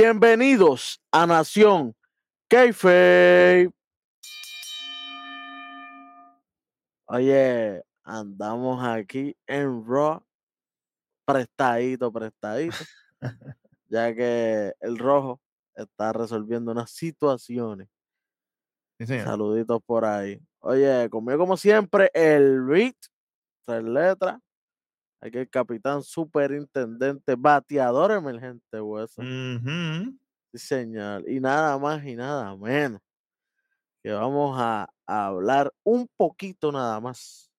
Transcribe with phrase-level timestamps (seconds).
[0.00, 1.92] Bienvenidos a Nación
[2.48, 3.68] Keife.
[7.06, 10.24] Oye, andamos aquí en Raw,
[11.24, 12.76] prestadito, prestadito,
[13.88, 15.40] ya que el rojo
[15.74, 17.88] está resolviendo unas situaciones.
[19.00, 19.18] Sí.
[19.18, 20.40] Saluditos por ahí.
[20.60, 22.94] Oye, conmigo como siempre, el Beat,
[23.66, 24.38] tres letras.
[25.20, 29.20] Aquí el capitán superintendente, bateador emergente, hueso.
[29.22, 30.16] Ujú.
[30.52, 31.28] Sí, señor.
[31.28, 33.00] Y nada más y nada menos.
[34.02, 37.50] Que vamos a, a hablar un poquito nada más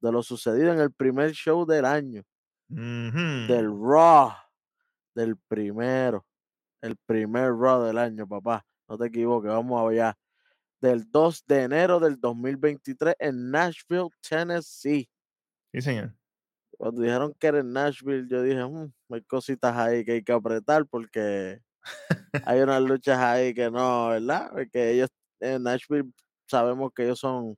[0.00, 2.22] de lo sucedido en el primer show del año,
[2.68, 3.66] del.
[3.66, 4.32] Raw,
[5.14, 6.24] del primero,
[6.82, 8.64] el primer Raw del año, papá.
[8.88, 10.16] No te equivoques, vamos allá.
[10.80, 15.08] Del 2 de enero del 2023 en Nashville, Tennessee.
[15.72, 16.14] Sí, señor.
[16.78, 20.32] Cuando dijeron que era en Nashville, yo dije, "Mm, hay cositas ahí que hay que
[20.32, 21.60] apretar porque
[22.42, 24.50] hay unas luchas ahí que no, ¿verdad?
[24.52, 25.08] Porque ellos
[25.40, 26.12] en Nashville
[26.48, 27.56] sabemos que ellos son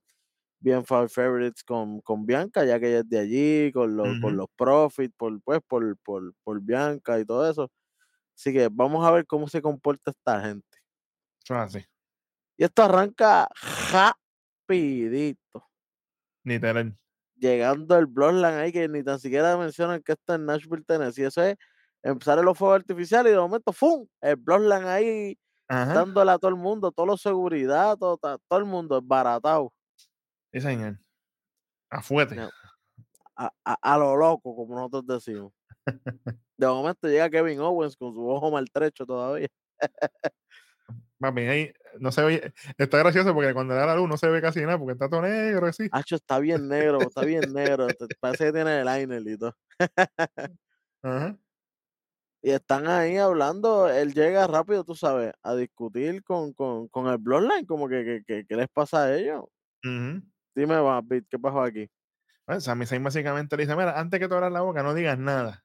[0.60, 4.36] bien fan favorites con, con Bianca, ya que ella es de allí, con los, con
[4.36, 7.70] los Profits, por, pues, por, por, por Bianca y todo eso.
[8.36, 10.78] Así que vamos a ver cómo se comporta esta gente.
[11.44, 11.84] Es así.
[12.58, 13.48] Y esto arranca
[13.92, 15.64] rapidito.
[16.44, 16.96] Literal.
[17.38, 21.22] Llegando el Bloodline ahí, que ni tan siquiera mencionan que está en Nashville, Tennessee.
[21.24, 21.56] Eso es
[22.02, 24.06] empezar los fuegos artificiales y de momento, ¡fum!
[24.20, 25.94] El Bloodline ahí Ajá.
[25.94, 29.72] dándole a todo el mundo, todo los seguridad, todo, todo el mundo baratado.
[30.52, 30.98] Sí, señor.
[31.90, 32.38] A fuerte.
[33.36, 35.52] A, a, a lo loco, como nosotros decimos.
[36.56, 39.48] De momento llega Kevin Owens con su ojo maltrecho todavía.
[41.18, 42.52] Papi, ahí no se ve.
[42.76, 45.08] Está gracioso porque cuando le da la luz no se ve casi nada porque está
[45.08, 45.88] todo negro así.
[45.90, 47.88] Hacho está bien negro, está bien negro.
[47.94, 49.54] te- Parece que tiene el liner y todo.
[51.02, 51.36] Ajá.
[52.40, 57.18] Y están ahí hablando, él llega rápido, tú sabes, a discutir con, con, con el
[57.18, 59.44] Bloodline, como que, que, que- ¿qué les pasa a ellos?
[59.84, 60.22] Ujú.
[60.54, 61.90] Dime, Bit, ¿qué pasó aquí?
[62.46, 65.18] Bueno, Sami Zayn básicamente le dice, mira, antes que tú abras la boca, no digas
[65.18, 65.64] nada.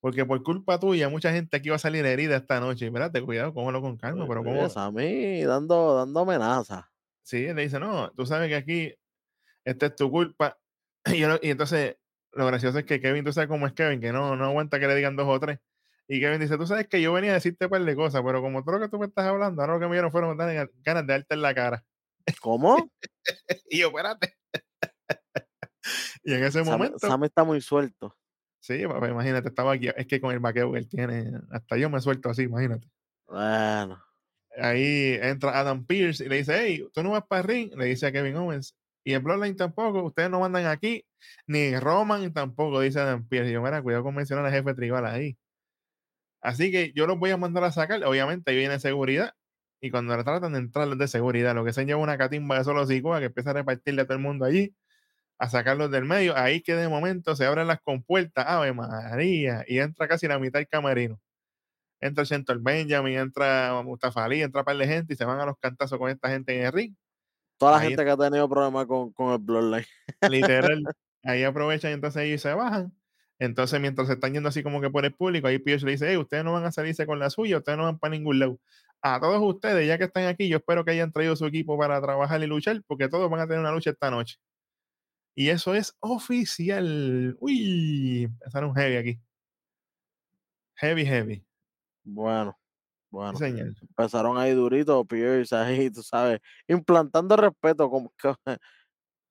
[0.00, 2.86] Porque por culpa tuya, mucha gente aquí va a salir herida esta noche.
[2.86, 4.68] Espérate, cuidado, cógelo con calma, pero Oye, como...
[4.68, 6.90] Sammy dando, dando amenaza.
[7.22, 8.94] Sí, él le dice, no, tú sabes que aquí
[9.64, 10.58] esta es tu culpa.
[11.06, 11.96] Y, yo no- y entonces,
[12.32, 14.86] lo gracioso es que Kevin, tú sabes cómo es Kevin, que no, no aguanta que
[14.86, 15.58] le digan dos o tres.
[16.06, 18.42] Y Kevin dice, tú sabes que yo venía a decirte un par de cosas, pero
[18.42, 21.06] como todo lo que tú me estás hablando, ahora lo que me dieron fueron ganas
[21.06, 21.84] de darte en la cara.
[22.40, 22.90] ¿Cómo?
[23.70, 24.34] Y yo, espérate.
[26.24, 28.16] y en ese momento, Sammy está muy suelto.
[28.76, 31.90] Sí, papá, imagínate, estaba aquí, es que con el vaqueo que él tiene, hasta yo
[31.90, 32.88] me suelto así, imagínate.
[33.26, 34.02] Bueno,
[34.60, 37.86] Ahí entra Adam Pierce y le dice, hey, tú no vas para el ring, le
[37.86, 38.74] dice a Kevin Owens.
[39.04, 41.04] Y en Bloodline tampoco, ustedes no mandan aquí,
[41.46, 43.50] ni Roman tampoco, dice Adam Pierce.
[43.50, 45.38] Y yo, mira, cuidado con mencionar al jefe tribal ahí.
[46.40, 49.32] Así que yo los voy a mandar a sacar, obviamente ahí viene seguridad.
[49.80, 52.64] Y cuando le tratan de entrar de seguridad, lo que se lleva una catimba de
[52.64, 54.74] solo psicóa que empieza a repartirle a todo el mundo allí,
[55.38, 59.78] a sacarlos del medio, ahí que de momento se abren las compuertas, Ave María, y
[59.78, 61.20] entra casi la mitad del camerino
[62.00, 65.46] entra Shenton Benjamin, entra Mustafa Ali, entra un par de gente y se van a
[65.46, 66.94] los cantazos con esta gente en el ring.
[67.58, 69.86] toda la Ahí gente que ha tenido problemas con, con el Bloodline.
[70.28, 70.82] Literal,
[71.24, 72.92] ahí aprovechan y entonces ellos se bajan.
[73.40, 76.08] Entonces, mientras se están yendo así como que por el público, ahí Pierce le dice,
[76.08, 78.58] hey, ustedes no van a salirse con la suya, ustedes no van para ningún lado.
[79.00, 82.00] A todos ustedes, ya que están aquí, yo espero que hayan traído su equipo para
[82.00, 84.38] trabajar y luchar, porque todos van a tener una lucha esta noche.
[85.38, 87.36] Y eso es oficial.
[87.38, 89.20] Uy, empezaron heavy aquí.
[90.74, 91.46] Heavy, heavy.
[92.02, 92.58] Bueno,
[93.08, 93.38] bueno.
[93.38, 93.72] señor.
[93.80, 98.34] Empezaron ahí durito, Pierce ahí, tú sabes, implantando respeto, como que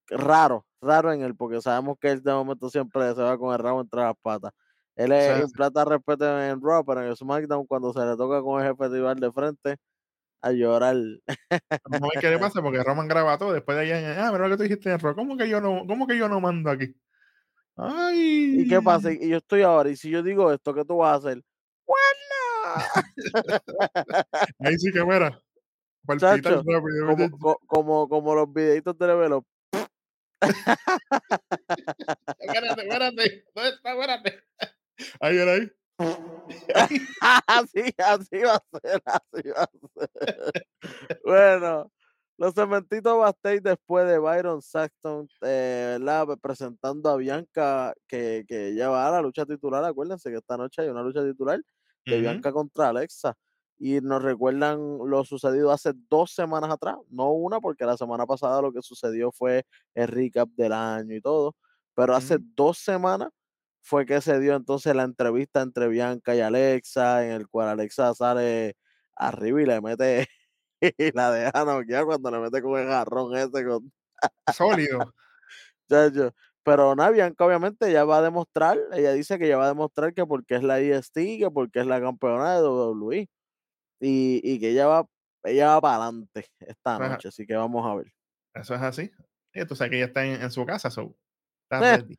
[0.09, 3.59] raro, raro en él, porque sabemos que él de momento siempre se va con el
[3.59, 4.53] rabo entre las patas.
[4.95, 8.15] Él O es- sea, implanta respeto en Raw, pero en el SmackDown, cuando se le
[8.15, 9.75] toca con el jefe tribal de frente,
[10.41, 10.95] a llorar.
[11.89, 13.53] Vamos a ver qué le pasa, porque Roman graba todo.
[13.53, 16.07] Después de allá, ah, pero lo que tú dijiste en ¿cómo que yo no, cómo
[16.07, 16.95] que yo no mando aquí?
[17.75, 18.61] Ay.
[18.61, 19.11] ¿Y qué pasa?
[19.11, 21.43] Y yo estoy ahora, y si yo digo esto, ¿qué tú vas a hacer?
[21.85, 22.87] ¡Buena!
[24.59, 25.39] Ahí sí que mira.
[26.19, 27.29] Chacho, rápido.
[27.29, 29.45] como, como, como los videitos de Levelo.
[32.39, 33.45] Espérate, espérate.
[33.53, 33.93] ¿Dónde está?
[33.93, 34.43] Espérate.
[35.19, 35.71] Ahí ahí.
[37.47, 40.67] Así, así va a ser, así va a ser.
[41.25, 41.91] bueno,
[42.37, 46.37] los cementitos backstage después de Byron Saxton, eh, ¿verdad?
[46.39, 49.83] presentando a Bianca que, que ya va a la lucha titular.
[49.83, 51.59] Acuérdense que esta noche hay una lucha titular
[52.05, 52.21] de.
[52.21, 53.35] Bianca contra Alexa.
[53.79, 58.59] Y nos recuerdan lo sucedido hace dos semanas atrás, no una, porque la semana pasada
[58.61, 61.55] lo que sucedió fue el recap del año y todo,
[61.93, 63.29] pero hace dos semanas
[63.87, 68.13] fue que se dio entonces la entrevista entre Bianca y Alexa, en el cual Alexa
[68.15, 68.75] sale
[69.15, 70.27] arriba y le mete
[70.81, 73.91] y la deja noquear cuando le mete con el jarrón ese con
[74.47, 75.13] Sólido.
[76.63, 80.13] Pero nada, Bianca obviamente ya va a demostrar, ella dice que ella va a demostrar
[80.13, 83.29] que porque es la IST, que porque es la campeona de WWE
[84.01, 85.07] y, y que ella va,
[85.43, 86.99] ella va para adelante esta Ajá.
[86.99, 88.13] noche, así que vamos a ver.
[88.53, 89.11] Eso es así.
[89.53, 91.15] Y tú sabes que ella está en, en su casa, so.
[91.63, 91.97] Está Eh.
[91.97, 92.17] ready.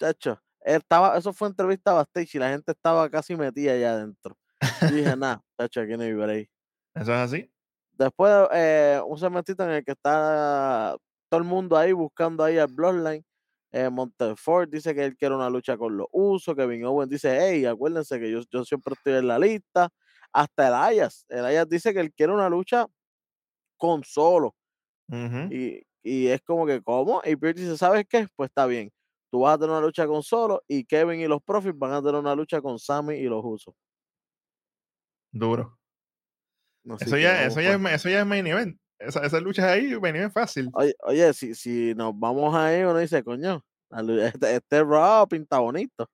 [0.00, 0.40] Chacho,
[0.76, 4.36] estaba, eso fue entrevista backstage y la gente estaba casi metida allá adentro.
[4.84, 6.50] Yo dije, nada, chacho, aquí no hay break.
[6.94, 7.50] Eso es así.
[7.92, 10.96] Después, eh, un segmentito en el que está
[11.28, 13.24] todo el mundo ahí buscando ahí al Bloodline.
[13.72, 16.54] Eh, Montefort dice que él quiere una lucha con los usos.
[16.54, 19.88] Kevin Owen dice, hey, acuérdense que yo, yo siempre estoy en la lista.
[20.32, 21.24] Hasta el Ayas.
[21.28, 22.86] El Ayas dice que él quiere una lucha
[23.76, 24.54] con solo.
[25.50, 27.22] Y, y es como que, ¿cómo?
[27.24, 28.26] Y Pierce dice, ¿sabes qué?
[28.36, 28.90] Pues está bien.
[29.30, 32.02] Tú vas a tener una lucha con solo y Kevin y los Profits van a
[32.02, 33.74] tener una lucha con Sammy y los Usos.
[35.30, 35.78] Duro.
[36.90, 38.78] Así Eso ya, eso, ya, es eso ya es main event.
[38.98, 40.70] Esa, esas luchas ahí, main event fácil.
[40.72, 46.08] Oye, oye si, si nos vamos ahí, uno dice, coño, este, este Raw pinta bonito.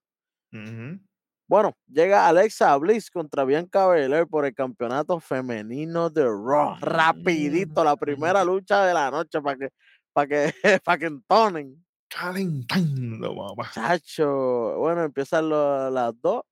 [1.47, 6.77] Bueno, llega Alexa Bliss contra Bianca Belair por el campeonato femenino de Raw.
[6.81, 9.69] Rapidito, la primera lucha de la noche para que,
[10.13, 10.53] para que,
[10.85, 11.84] para que entonen.
[12.09, 13.69] Calentando, papá.
[13.71, 16.43] Chacho, bueno, empiezan lo- las dos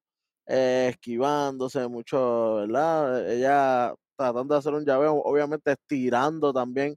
[0.47, 3.31] eh, esquivándose mucho, ¿verdad?
[3.31, 6.97] Ella tratando de hacer un llaveo, obviamente estirando también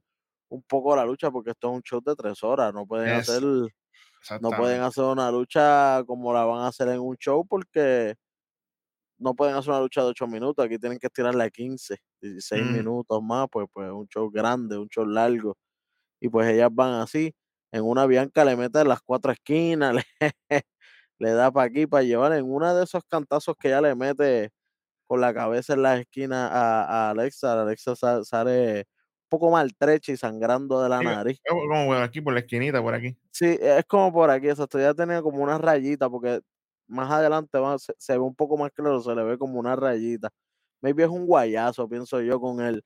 [0.50, 3.12] un poco la lucha porque esto es un show de tres horas, no pueden Es-
[3.12, 3.42] hacer,
[4.38, 8.14] no pueden hacer una lucha como la van a hacer en un show porque
[9.18, 12.66] no pueden hacer una lucha de ocho minutos, aquí tienen que estirarla a 15, 16
[12.66, 12.66] Mm.
[12.66, 15.56] minutos más, pues, pues un show grande, un show largo.
[16.20, 17.32] Y pues ellas van así,
[17.72, 19.94] en una Bianca le mete las cuatro esquinas,
[20.50, 20.62] le,
[21.18, 24.50] le da para aquí para llevar en una de esos cantazos que ella le mete
[25.06, 28.84] con la cabeza en las esquinas a, a Alexa, Alexa sa- sale un
[29.30, 31.40] poco maltrecha y sangrando de la Sí, nariz.
[31.48, 33.16] Como como por aquí, por la esquinita, por aquí.
[33.32, 36.40] Sí, es como por aquí, exacto, ya tenía como una rayita, porque
[36.86, 39.76] más adelante va- se, se ve un poco más claro, se le ve como una
[39.76, 40.30] rayita.
[40.82, 42.82] Maybe es un guayazo, pienso yo, con el,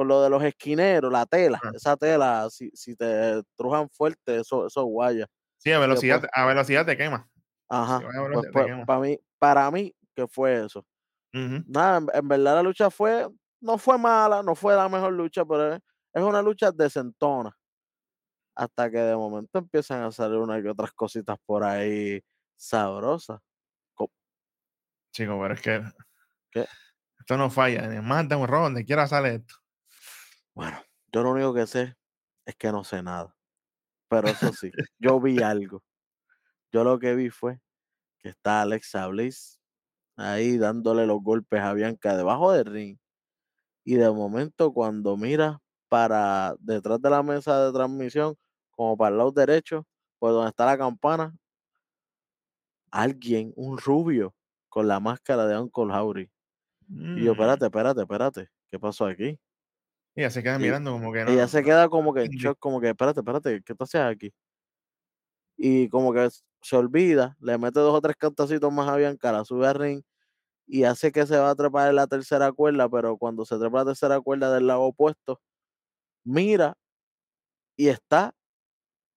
[0.00, 1.72] con lo de los esquineros, la tela, Ah.
[1.74, 5.26] esa tela, si, si te trujan fuerte, eso, eso guaya.
[5.58, 7.28] Sí, a velocidad, a velocidad te quema.
[7.68, 8.86] Ajá, pues, te pues, quema.
[8.86, 10.86] para mí, para mí, que fue eso.
[11.34, 13.28] Nada, en, en verdad la lucha fue,
[13.60, 15.80] no fue mala, no fue la mejor lucha, pero es,
[16.14, 17.54] es una lucha decentona.
[18.56, 22.22] Hasta que de momento empiezan a salir unas que otras cositas por ahí
[22.56, 23.38] sabrosas.
[25.12, 25.82] Chico, pero es que
[26.50, 26.66] ¿Qué?
[27.18, 27.84] esto no falla.
[27.84, 29.56] En el SmackDown, Raw, donde quiera sale esto.
[30.60, 30.76] Bueno,
[31.10, 31.94] yo lo único que sé
[32.44, 33.34] es que no sé nada.
[34.10, 35.82] Pero eso sí, yo vi algo.
[36.72, 37.60] Yo lo que vi fue
[38.18, 39.60] que está Alexa Bliss
[40.16, 42.98] ahí dándole los golpes a Bianca debajo del ring.
[43.84, 48.36] Y de momento cuando mira para detrás de la mesa de transmisión,
[48.72, 49.86] como para el lado derecho,
[50.18, 51.34] pues donde está la campana,
[52.92, 54.34] alguien, un rubio,
[54.68, 56.30] con la máscara de Uncle Howdy.
[57.14, 57.34] Y yo, Mm.
[57.34, 59.38] espérate, espérate, espérate, ¿qué pasó aquí?
[60.20, 61.30] Y ella se queda Y mirando como que no.
[61.30, 64.32] Ella se queda como que en shock, como que, espérate, espérate, ¿qué tú haces aquí?
[65.56, 66.28] Y como que
[66.62, 70.02] se olvida, le mete dos o tres cantacitos más a Bianca, la sube al ring
[70.66, 73.78] y hace que se va a trepar en la tercera cuerda, pero cuando se trepa
[73.78, 75.40] la tercera cuerda del lado opuesto,
[76.24, 76.76] mira
[77.76, 78.34] y está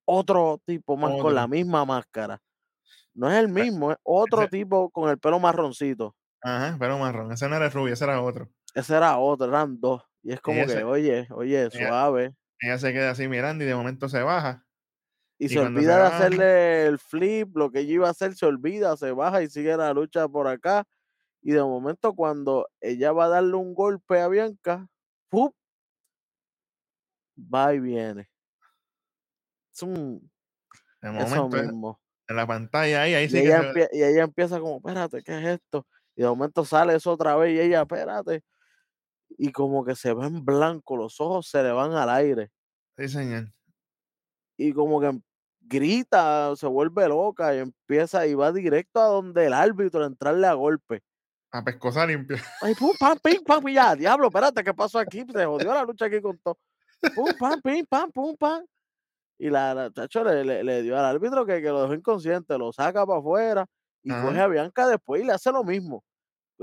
[0.05, 2.41] otro tipo más con la misma máscara.
[3.13, 6.15] No es el mismo, es otro ese- tipo con el pelo marroncito.
[6.41, 7.31] Ajá, pero marrón.
[7.31, 8.49] Ese no era el rubio, ese era otro.
[8.73, 10.01] Ese era otro, eran dos.
[10.23, 12.35] Y es como que, oye, oye, suave.
[12.59, 14.65] Ella se queda así mirando y de momento se baja.
[15.37, 18.35] Y y se olvida se de hacerle el flip, lo que ella iba a hacer,
[18.35, 20.85] se olvida, se baja y sigue la lucha por acá.
[21.41, 24.87] Y de momento, cuando ella va a darle un golpe a Bianca,
[25.31, 25.55] ¡fup!
[27.37, 28.29] va y viene.
[29.73, 30.31] Es un,
[31.01, 31.99] De momento, mismo.
[32.27, 35.21] en la pantalla ahí, ahí Y sí que ella, se- y ella empieza como, espérate,
[35.23, 35.87] ¿qué es esto?
[36.15, 38.43] Y de momento sale eso otra vez y ella, espérate.
[39.37, 42.51] Y como que se ve en blanco, los ojos se le van al aire.
[42.97, 43.51] Sí, señor.
[44.57, 45.19] Y como que
[45.61, 50.47] grita, se vuelve loca y empieza y va directo a donde el árbitro a entrarle
[50.47, 51.01] a golpe.
[51.51, 52.41] A pescosa limpia.
[52.61, 55.23] Ay, pum, pam, pim, pam, y ya, diablo, espérate, ¿qué pasó aquí?
[55.31, 56.57] Se jodió la lucha aquí con todo.
[57.15, 58.63] Pum, pam, pim, pam, pum, pam.
[59.39, 62.57] Y la, la chacho le, le- le dio al árbitro que, que lo dejó inconsciente,
[62.57, 63.65] lo saca para afuera
[64.03, 64.25] y Ajá.
[64.25, 66.03] coge a Bianca después y le hace lo mismo.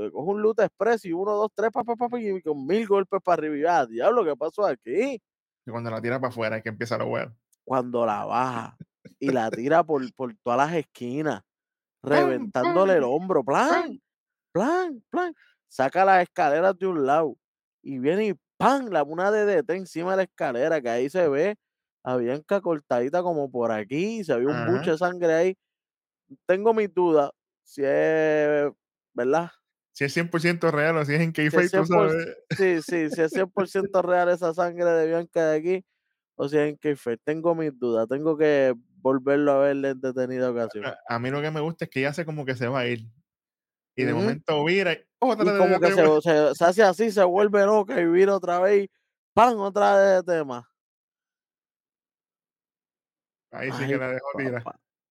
[0.00, 2.66] Le coge un loot express y uno, dos, tres, pa, pa, pa, pa, y con
[2.66, 3.56] mil golpes para arriba.
[3.56, 5.20] Y ya, diablo, ¿qué pasó aquí?
[5.66, 7.34] Y cuando la tira para afuera es que empieza lo bueno.
[7.64, 8.76] Cuando la baja
[9.18, 11.42] y la tira por, por todas las esquinas.
[12.02, 14.00] reventándole el hombro, plan,
[14.52, 15.34] plan, plan.
[15.68, 17.36] Saca las escaleras de un lado
[17.82, 18.88] y viene y ¡pam!
[18.88, 21.56] La una DDT encima de la escalera, que ahí se ve
[22.02, 25.56] a Bianca cortadita como por aquí, se ve un buche de sangre ahí.
[26.46, 27.30] Tengo mis dudas
[27.62, 28.70] si es,
[29.14, 29.50] ¿verdad?
[29.92, 32.36] Si es 100% real o si es en Si es kayfabe, tú 100%, sabes.
[32.48, 35.84] sí, sí, si es 100% real esa sangre de Bianca de aquí,
[36.36, 37.18] o si es en kayfabe.
[37.18, 40.86] Tengo mis dudas, tengo que volverlo a ver en detenida ocasión.
[40.86, 42.80] A, a mí lo que me gusta es que ella hace como que se va
[42.80, 43.00] a ir.
[43.96, 47.24] Y de momento vira y otra Y como que se, se, se hace así, se
[47.24, 48.90] vuelve loca y vira otra vez y
[49.34, 49.58] ¡pam!
[49.58, 50.66] Otra vez de tema.
[53.50, 54.64] Ahí sí Ay, que la dejó tirar.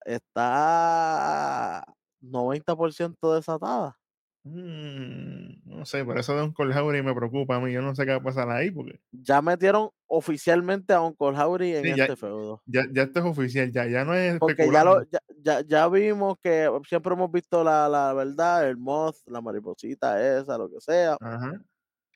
[0.04, 1.84] está
[2.20, 3.99] 90% desatada.
[4.42, 7.72] Mm, no sé, por eso de un Colhauri me preocupa a mí.
[7.72, 11.74] Yo no sé qué va a pasar ahí porque Ya metieron oficialmente a Uncle Howdy
[11.76, 12.62] en Sí, ya- este feudo.
[12.66, 15.02] ya, ya esto es oficial, ya, ya no es Porque ya, lo,
[15.42, 20.56] ya, ya, vimos que siempre hemos visto la, la verdad, el moth, la mariposita esa,
[20.56, 21.16] lo que sea.
[21.20, 21.60] Ajá.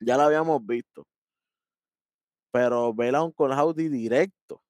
[0.00, 1.06] Ya la habíamos visto.
[2.52, 4.62] Pero ver a Uncle Howdy directo.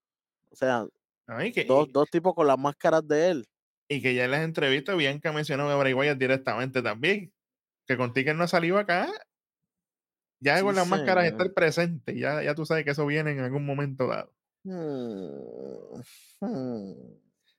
[0.50, 0.87] O sea,
[1.26, 3.46] Ay, que, dos, y, dos tipos con las máscaras de él.
[3.88, 7.30] y que ya en las entrevistas Bianca mencionó a Bray Wyatt directamente también.
[7.87, 9.09] Que con Ticket no salió acá.
[10.41, 12.19] Ya Sí, con las máscaras estar presente.
[12.19, 14.33] Ya, ya tú sabes que eso viene en algún momento dado.
[14.64, 16.00] Hmm,
[16.41, 16.93] hmm.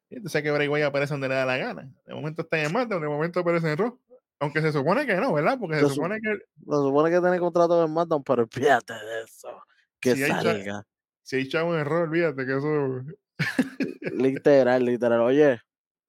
[0.10, 1.91] Y tú sabes que Bray Wyatt aparece donde le da la gana.
[2.05, 4.00] De momento está en SmackDown, de momento aparece en Raw.
[4.39, 5.58] Aunque se supone que no, ¿verdad?
[5.60, 8.94] Porque se Se su- supone que Se supone que tiene contrato en SmackDown, pero olvídate
[8.94, 9.50] de eso.
[10.00, 10.86] Que Si hay salga.
[11.24, 13.01] si hay chavo en Raw, olvídate que eso.
[14.13, 15.22] Literal, literal.
[15.22, 15.60] Oye,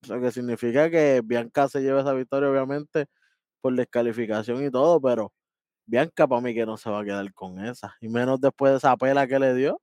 [0.08, 3.06] lo que significa que Bianca se lleva esa victoria, obviamente,
[3.66, 5.32] por descalificación y todo, pero
[5.86, 7.96] Bianca para mí que no se va a quedar con esa.
[8.00, 9.80] Y menos después de esa pela que le dio.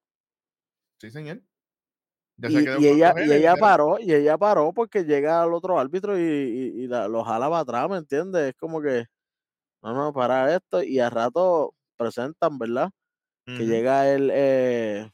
[0.99, 1.43] Sí, señor.
[2.37, 5.41] Ya se Y, quedó y con ella, y ella paró, y ella paró porque llega
[5.41, 8.49] al otro árbitro y, y, y la- lo jala para atrás, ¿me entiendes?
[8.49, 9.05] Es como que,
[9.83, 10.83] no, no, para esto.
[10.83, 12.91] Y al rato presentan, ¿verdad?
[13.55, 15.11] Que llega el, eh,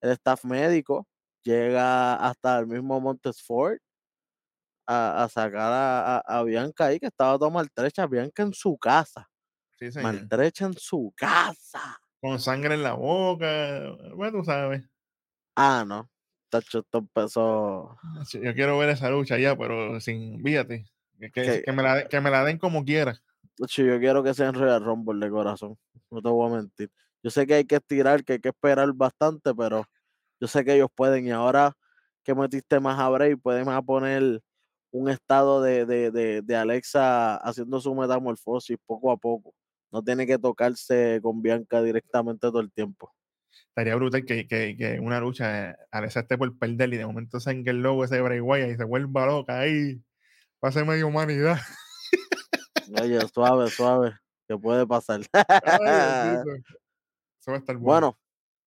[0.00, 1.06] el staff médico,
[1.42, 3.80] llega hasta el mismo Montesfort
[4.86, 8.06] a, a sacar a, Bianca ahí, que estaba toda maltrecha.
[8.06, 9.28] Bianca en su casa,
[9.78, 10.12] Sí, señor.
[10.12, 11.98] maltrecha en su casa.
[12.20, 13.46] Con sangre en la boca.
[14.14, 14.82] Bueno, tú sabes.
[15.56, 16.10] Ah, no.
[16.48, 17.98] Tacho, esto empezó.
[18.24, 20.42] Sí, Yo quiero ver esa lucha ya, pero sin.
[20.42, 20.86] Fíjate.
[21.32, 23.18] Que, que- me la, de- que me la den como quiera.
[23.56, 25.76] Tacho, yo quiero que sea en Royal Rumble de corazón.
[26.10, 26.90] No te voy a mentir.
[27.22, 29.84] Yo sé que hay que estirar, que hay que esperar bastante, pero
[30.40, 31.26] yo sé que ellos pueden.
[31.26, 31.76] Y ahora
[32.22, 34.40] que metiste más a Bray, pueden a poner
[34.94, 39.52] un estado de, de, de, de Alexa haciendo su metamorfosis poco a poco.
[39.90, 43.12] No tiene que tocarse con Bianca directamente todo el tiempo.
[43.68, 47.40] Estaría brutal que, que, que una lucha eh, Alexa esté por perder y de momento
[47.40, 50.00] salga el logo ese de Bray Wyatt y se vuelva loca ahí.
[50.60, 51.58] Pase media humanidad.
[53.02, 54.12] Oye, suave, suave,
[54.46, 55.22] que puede pasar.
[55.32, 56.36] Ay.
[57.40, 57.82] Eso va a estar bueno.
[57.82, 58.18] Bueno,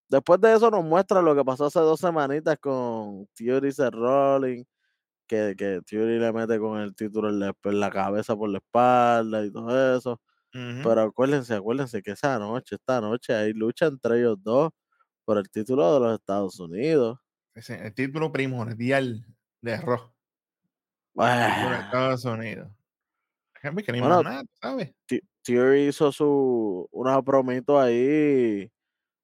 [0.09, 4.66] después de eso nos muestra lo que pasó hace dos semanitas con Theory Rollins,
[5.26, 8.59] que, que Theory le mete con el título en la, en la cabeza por la
[8.59, 10.21] espalda y todo eso.
[10.83, 14.71] Pero acuérdense, acuérdense que esa noche, esta noche hay lucha entre ellos dos
[15.25, 17.18] por el título de los Estados Unidos.
[17.54, 19.25] El título primordial
[19.62, 20.12] de Raw
[21.14, 22.71] por Ah, Estados Unidos.
[23.62, 24.23] Que Bueno,
[25.42, 28.71] Theory hizo su una promito ahí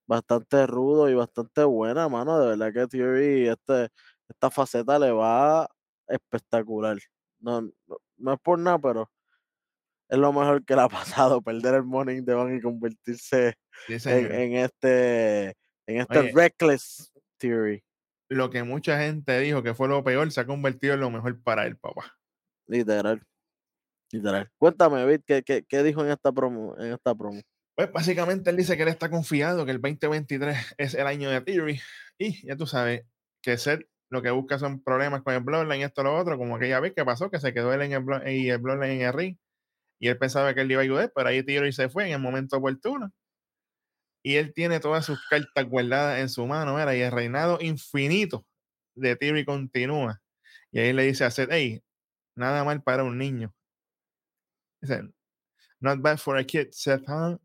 [0.07, 2.39] bastante rudo y bastante buena, mano.
[2.41, 3.91] De verdad que Theory, este,
[4.29, 5.69] esta faceta le va
[6.13, 6.99] espectacular.
[7.41, 7.73] No, no,
[8.19, 9.11] no es por nada, pero
[10.09, 13.55] es lo mejor que le ha pasado, perder el Money in the Bank y convertirse
[13.87, 15.49] Sí, en, este,
[15.87, 16.33] en este Oye.
[16.35, 17.83] Reckless Theory,
[18.29, 21.43] Lo que mucha gente dijo que fue lo peor se ha convertido en lo mejor
[21.43, 22.17] para él, papá.
[22.67, 23.23] literal.
[24.13, 24.51] Literal.
[24.59, 26.77] Cuéntame, Vic, ¿qué, qué, qué dijo en esta promo?
[26.79, 27.41] En esta promo?
[27.75, 31.41] Pues básicamente él dice que él está confiado que el 2023 es el año de
[31.41, 31.81] Theory.
[32.19, 33.07] Y ya tú sabes
[33.41, 36.81] que Seth lo que busca son problemas con el Bloodline, esto, lo otro, como aquella
[36.81, 39.39] vez que pasó, que se quedó él en el, y el Bloodline en el ring.
[39.99, 42.19] Y él pensaba que él iba a ayudar, pero ahí Theory se fue en el
[42.19, 43.11] momento oportuno.
[44.23, 48.47] Y él tiene todas sus cartas guardadas en su mano, mira, y el reinado infinito
[48.95, 50.21] de Theory continúa.
[50.71, 51.83] Y ahí le dice a Seth, hey,
[52.37, 53.55] nada mal para un niño.
[54.83, 55.09] Dice,
[55.81, 57.39] not bad for a kid, Seth, huh?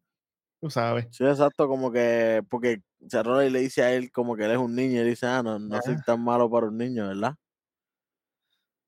[0.59, 1.07] Tú sabes.
[1.11, 4.75] Sí, exacto, como que, porque Cerrone le dice a él como que él es un
[4.75, 7.35] niño y él dice, ah, no, no soy tan malo para un niño, ¿verdad?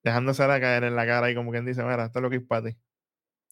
[0.03, 2.43] dejándosela caer en la cara y como quien dice, mira, esto es lo que es
[2.45, 2.77] para ti.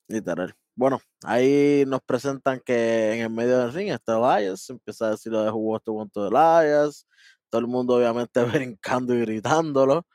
[0.07, 0.55] Literal.
[0.75, 5.31] Bueno, ahí nos presentan que en el medio del ring está Elias, empieza a decir
[5.31, 7.07] lo de Who Wants to Want to Elias,
[7.49, 10.05] todo el mundo obviamente brincando y gritándolo.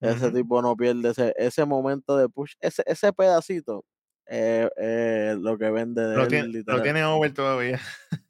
[0.00, 3.84] Ese tipo no pierde ese ese momento de push, ese ese pedacito,
[4.26, 7.80] eh eh, lo que vende de Lo tiene lo tiene over todavía.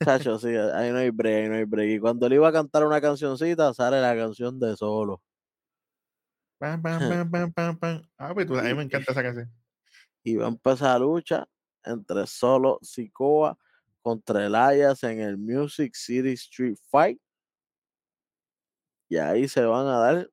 [0.05, 1.91] Chacho, sí, ahí no hay break, ahí no hay break.
[1.91, 5.23] Y cuando él iba a cantar una cancioncita, sale la canción de Solo.
[6.59, 8.03] Pam, pam, pam, pam, pam.
[8.17, 9.53] Ah, pues tú a mí me encanta esa canción.
[10.23, 11.47] y va a empezar la lucha
[11.85, 13.59] entre Solo Sikoa
[14.01, 17.21] contra Elias en el Music City Street Fight.
[19.11, 20.31] Y ahí se van a dar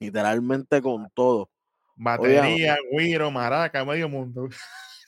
[0.00, 1.50] literalmente con todo.
[1.96, 4.48] Batería, güiro, maraca, medio mundo.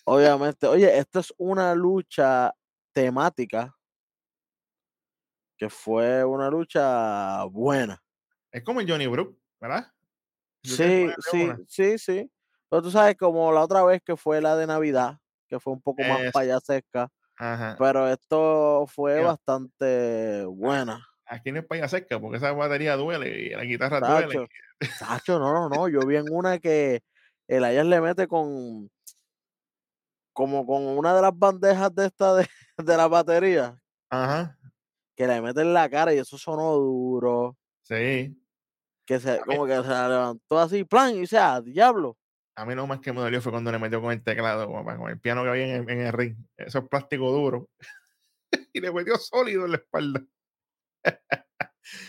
[0.04, 2.52] obviamente, oye, esta es una lucha
[2.92, 3.74] temática
[5.58, 8.02] que fue una lucha buena.
[8.52, 9.92] Es como el Johnny Brook, ¿verdad?
[10.62, 12.30] Sí, sí, sí, sí.
[12.68, 15.18] Pero tú sabes, como la otra vez que fue la de Navidad,
[15.48, 17.76] que fue un poco más Es payasesca, ajá.
[17.78, 21.06] pero esto fue Mira, bastante buena.
[21.28, 24.48] Aquí no es paya seca, porque esa batería duele y las guitarras duelen.
[24.80, 25.88] Sacho, Sacho, no, no, no.
[25.88, 27.02] Yo vi en una que
[27.46, 28.90] el Elias le mete con
[30.32, 33.76] como con una de las bandejas de esta de, de la batería,
[34.10, 34.56] Ajá,
[35.16, 37.56] que le mete en la cara y eso sonó duro.
[37.82, 38.36] sí.
[39.04, 42.18] Que se, como que se la levantó así, plan, y ah, diablo.
[42.54, 45.08] a mí lo más que me dolió fue cuando le metió con el teclado, con
[45.08, 46.36] el piano que había en en el ring.
[46.58, 47.68] Eso es plástico duro.
[48.72, 50.22] Y le metió sólido en la espalda.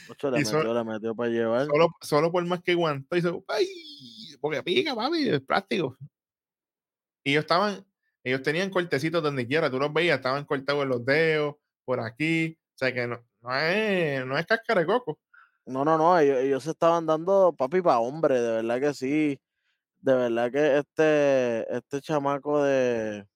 [0.08, 1.74] Ocho, Y so metió, metió para llevar.
[1.74, 3.68] solo solo por más que aguantó, hizo: "Ay",
[4.42, 5.98] porque pica, papi, es plástico.
[7.24, 7.86] Y ellos estaban
[8.24, 11.56] ellos tenían cortecitos donde quiera, tú los veías, estaban cortados en los dedos,
[11.86, 15.20] por aquí, o sea que no no es no es cáscara de coco.
[15.66, 19.40] No, no, no, ellos, ellos se estaban dando papi para hombre, de verdad que sí.
[20.02, 23.28] De verdad que este, este chamaco de,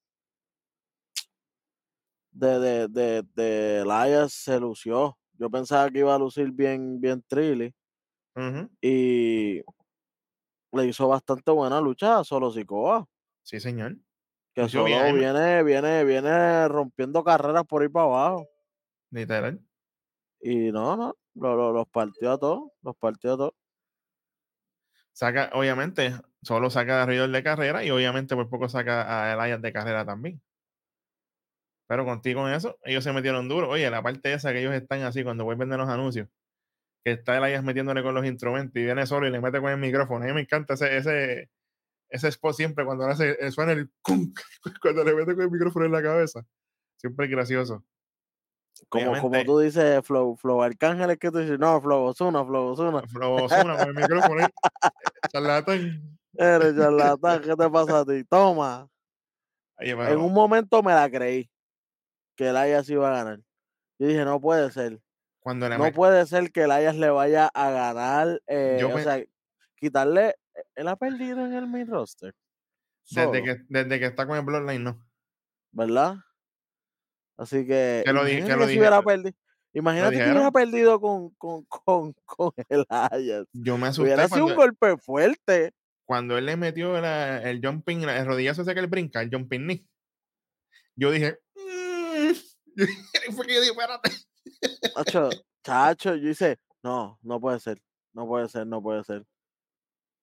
[2.31, 5.17] de, de, de, de se lució.
[5.43, 7.75] Yo pensaba que iba a lucir bien, bien trilly
[8.81, 9.61] y
[10.71, 13.05] le hizo bastante buena lucha a Solo Sikoa,
[13.41, 13.97] Sí, señor.
[14.55, 18.47] que bien, solo me viene, viene, viene rompiendo carreras por ahí para abajo.
[19.11, 19.59] literal.
[20.39, 23.53] Y no, no, lo- lo- los partió a todos, los partió a todos.
[25.11, 29.61] Saca, obviamente, solo saca a Riddle de carrera y obviamente por poco saca a Elias
[29.61, 30.41] de carrera también.
[31.93, 33.69] Pero contigo en eso, ellos se metieron duro.
[33.69, 36.27] Oye, la parte esa que ellos están así cuando vuelven de los anuncios,
[37.05, 39.77] que está Elias metiéndole con los instrumentos y viene solo y le mete con el
[39.77, 40.25] micrófono.
[40.25, 41.51] A mí me encanta ese, ese,
[42.09, 44.39] ese spot siempre cuando hace, eh, suena el cunk,
[44.81, 46.43] cuando le mete con el micrófono en la cabeza.
[46.97, 47.85] Siempre es gracioso.
[48.89, 53.03] Como, como tú dices, Flow, Flow Arcángeles, que tú dices, no, Flow Osuna, Flow Osuna.
[53.03, 54.47] Flow Ozuna con el micrófono,
[55.31, 56.17] charlatán.
[56.33, 58.23] Eres charlatán, ¿qué te pasa a ti?
[58.23, 58.89] Toma.
[59.77, 61.52] En un momento me la creí
[62.35, 63.39] que el Ayas iba a ganar.
[63.99, 64.99] Yo dije, no puede ser.
[65.39, 68.41] cuando No puede ser que el Ayas le vaya a ganar.
[68.47, 69.23] eh, o me, sea,
[69.75, 70.29] quitarle.
[70.55, 72.33] eh, Él ha perdido en el main roster.
[73.09, 75.05] desde que, desde que está con el Bloodline, no.
[75.71, 76.15] ¿verdad?
[77.37, 79.35] Así que Que lo, di- que lo si dije, hubiera perdido.
[79.75, 83.47] Imagínate que hubiera perdido con, con, con, con el Ayas.
[83.53, 85.73] Yo me Hubiera asusté sido un golpe fuerte.
[86.05, 89.61] cuando él le metió la- el jumping, el rodillazo ese que él brinca, el jumping
[89.65, 89.87] knee.
[90.95, 91.39] Yo dije,
[93.35, 94.11] fue que yo dije, espérate.
[94.95, 95.29] Chacho,
[95.63, 97.81] chacho, yo hice, no, no puede ser,
[98.13, 99.25] no puede ser, no puede ser.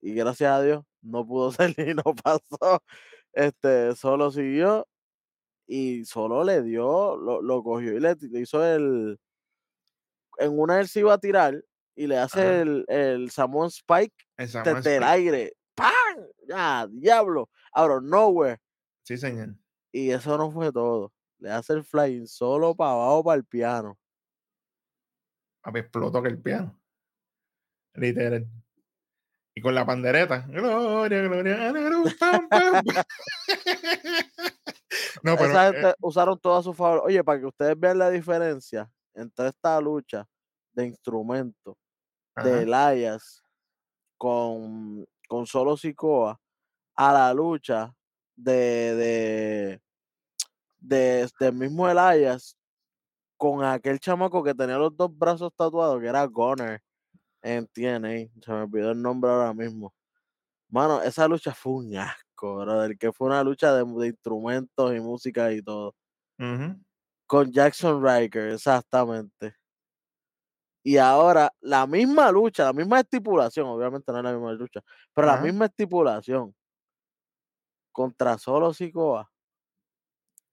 [0.01, 2.83] Y gracias a Dios, no pudo ser y no pasó.
[3.33, 4.89] Este, solo siguió
[5.67, 9.21] y solo le dio, lo, lo cogió y le, hizo el,
[10.39, 11.63] en una él se iba a tirar
[11.95, 12.61] y le hace Ajá.
[12.61, 15.53] el, el Samoan Spike desde el aire.
[15.75, 15.93] ¡Pam!
[16.49, 18.59] Ya, diablo, out of nowhere.
[19.05, 19.55] Sí, señor.
[19.93, 21.13] Y eso no fue todo.
[21.41, 23.99] Le hace el flying solo para abajo para el piano.
[25.63, 26.79] Papi, explotó que el piano.
[27.95, 28.47] Literal.
[29.55, 30.47] Y con la pandereta.
[30.49, 31.69] Gloria, gloria.
[31.69, 33.05] anaru, pam, pam, pam.
[35.23, 37.03] No, pero Esa eh, usaron todo a su favor.
[37.05, 40.27] Oye, para que ustedes vean la diferencia entre esta lucha
[40.73, 41.77] de instrumentos
[42.43, 43.43] de Elias
[44.17, 46.41] con, con solo Sikoa
[46.97, 47.95] a la lucha
[48.35, 49.83] de, de,
[50.81, 52.57] de, del mismo Elias
[53.37, 56.83] con aquel chamaco que tenía los dos brazos tatuados, que era Gunner
[57.43, 58.31] en TNA.
[58.43, 59.95] Se me olvidó el nombre ahora mismo.
[60.69, 65.01] Mano, esa lucha fue un asco, brother, que fue una lucha de, de instrumentos y
[65.01, 65.95] música y todo.
[67.27, 69.55] Con Jackson Riker, exactamente.
[70.83, 74.81] Y ahora la misma lucha, la misma estipulación, obviamente no es la misma lucha,
[75.15, 76.55] pero la misma estipulación
[77.93, 79.31] contra solo Sikoa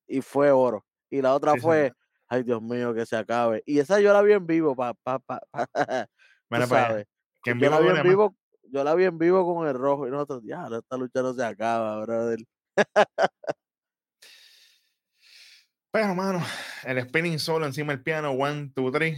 [0.07, 0.85] y fue oro.
[1.09, 1.93] Y la otra sí, fue,
[2.27, 3.63] ay Dios mío, que se acabe.
[3.65, 5.39] Y esa yo la vi en vivo, pa, pa, pa,
[6.67, 7.05] sabes.
[7.43, 10.07] Que en Yo la vi en vivo, yo la vi en vivo con el rojo
[10.07, 12.39] y nosotros, ya, esta lucha no se acaba, brother.
[15.91, 16.41] Pero, mano,
[16.83, 19.17] el spinning solo encima del piano, one, two, three.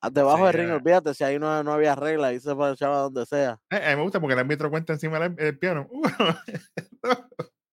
[0.00, 2.98] Ah, Debajo del ring, Sí, olvídate, si ahí no, no había regla, ahí se echaba
[3.02, 3.58] donde sea.
[3.70, 5.86] Eh, a mí me gusta porque el árbitro cuenta encima del del piano.
[5.90, 6.08] Uno,
[7.02, 7.18] dos,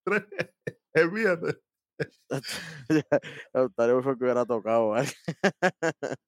[0.04, 0.24] tres.
[0.96, 1.60] Olvídate.
[3.54, 5.10] Estaría fue que hubiera tocado, ¿vale?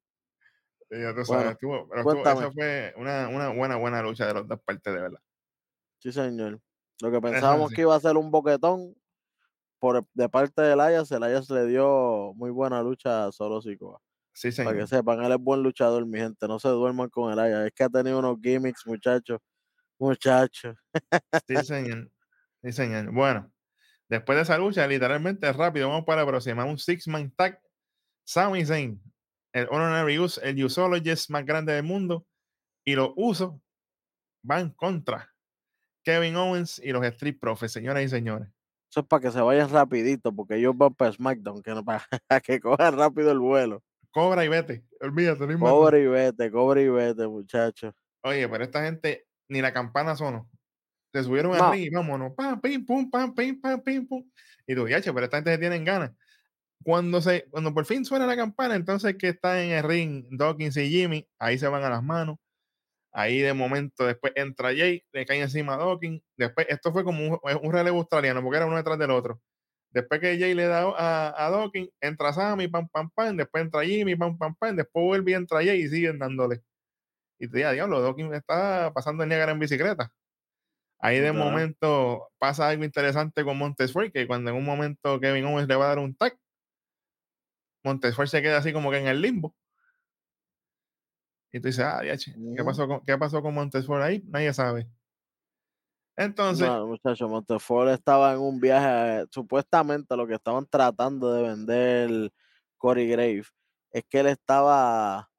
[0.93, 4.27] Y ya tú Bueno, sabes, estuvo- pero estuvo- esa fue una, una buena, buena lucha
[4.27, 5.21] de las dos partes, de verdad.
[5.99, 6.59] Sí, señor.
[7.01, 7.75] Lo que pensábamos sí.
[7.75, 8.93] que iba a ser un boquetón
[9.79, 13.99] por, de parte del Ayas, el Ayas le dio muy buena lucha a Solo Sikoa.
[14.33, 14.87] Sí, Para que señor.
[14.89, 16.47] sepan, él es buen luchador, mi gente.
[16.47, 17.67] No se duerman con el Ayas.
[17.67, 19.39] Es que ha tenido unos gimmicks, muchachos.
[19.97, 20.75] Muchachos.
[21.47, 22.11] Sí, señor.
[22.63, 23.11] Sí, señor.
[23.11, 23.50] Bueno,
[24.11, 26.65] después de esa lucha, literalmente rápido, vamos para la próxima.
[26.65, 27.59] Un six-man tag.
[28.27, 29.01] Sami Zayn,
[29.53, 32.27] el honorary use, el usologist más grande del mundo,
[32.85, 33.53] y los usos
[34.43, 35.33] van contra
[36.03, 38.47] Kevin Owens y los Street Profits, señoras y señores.
[38.91, 41.83] Eso es para que se vayan rapidito, porque ellos van para SmackDown, que no,
[42.27, 43.81] para que cojan rápido el vuelo.
[44.11, 44.83] Cobra y vete.
[44.99, 45.59] Olvídate, no.
[45.59, 47.93] Cobre y vete, cobre y vete, muchachos.
[48.23, 50.49] Oye, pero esta gente ni la campana sonó.
[51.13, 51.63] Se subieron No.
[51.63, 52.33] al ring y vámonos.
[52.35, 54.29] Pam, pim, pum, pam, pim, pam, pim, pum.
[54.67, 56.11] Y tú, yache, pero esta gente se tienen ganas.
[56.83, 60.77] Cuando, se, cuando por fin suena la campana, entonces que está en el ring Dawkins
[60.77, 62.37] y Jimmy, ahí se van a las manos.
[63.13, 66.21] Ahí de momento, después entra Jay, le cae encima a Dawkins.
[66.37, 69.41] Después, esto fue como un, un relevo australiano, porque era uno detrás del otro.
[69.91, 73.35] Después que Jay le da a, a Dawkins, entra Sammy, pam, pam, pam.
[73.35, 74.75] Después entra Jimmy, pam, pam, pam.
[74.77, 76.61] Después vuelve y entra Jay y siguen dándole.
[77.39, 80.11] Y te diga, diablo, Dawkins está pasando el Niagara en bicicleta.
[81.03, 85.67] Ahí de momento pasa algo interesante con Montesfort, que cuando en un momento Kevin Owens
[85.67, 86.37] le va a dar un tag,
[87.83, 89.55] Montesfort se queda así como que en el limbo.
[91.51, 94.23] Y tú dices, ah, diache, ¿qué pasó con, qué pasó con Montesfort ahí?
[94.27, 94.87] Nadie sabe.
[96.15, 102.31] Entonces, No, muchachos, Montefort estaba en un viaje, supuestamente lo que estaban tratando de vender
[102.77, 103.43] Corey Grave
[103.91, 105.30] es que él estaba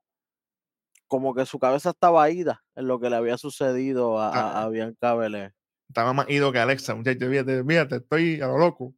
[1.13, 4.69] como que su cabeza estaba ida en lo que le había sucedido a, a- a
[4.71, 5.53] Bianca Belair.
[5.87, 8.95] estaba más ido que Alexa, muchachos, fíjate, fíjate, estoy a lo loco.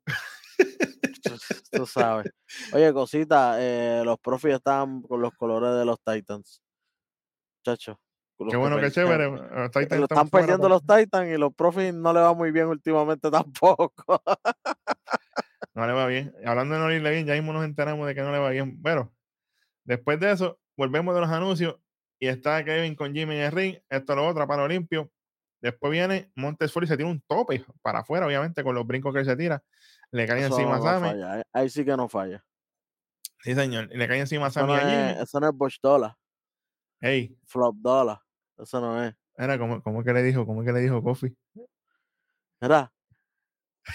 [1.25, 1.33] Tú,
[1.73, 2.31] tú sabes.
[2.73, 6.63] Oye, cosita, eh, los profis estaban con los colores de los Titans.
[7.67, 7.97] Muchachos.
[8.49, 8.93] Qué bueno, qué pelean.
[8.93, 9.31] chévere.
[9.31, 12.53] los Titans Eh, están están perdiendo los Titans y los profis no le va muy
[12.53, 14.23] bien últimamente tampoco.
[15.75, 16.33] No le va bien.
[16.47, 18.81] Hablando de no irle bien, ya mismo nos enteramos de que no le va bien.
[18.81, 19.13] Bueno,
[19.85, 21.77] después de eso, volvemos de los anuncios
[22.19, 23.77] y está Kevin con Jimmy en el ring.
[23.89, 25.11] Esto lo otro, para limpio.
[25.61, 29.21] Después viene Montesfort y se tira un tope para afuera, obviamente, con los brincos que
[29.21, 29.63] él se tira.
[30.11, 31.09] Le cae Eso encima a no Sammy.
[31.09, 31.43] falla.
[31.53, 32.45] Ahí sí que no falla.
[33.43, 33.89] Sí, señor.
[33.93, 35.81] Y le cae encima a Eso Sammy no, y a es, eso no es Bosch
[35.83, 36.15] Dollar,
[37.01, 38.21] Ey, Flop Dollar.
[38.59, 39.15] Eso no es.
[39.37, 41.35] era como, como que le dijo, como que le dijo Kofi.
[42.61, 42.93] Mira,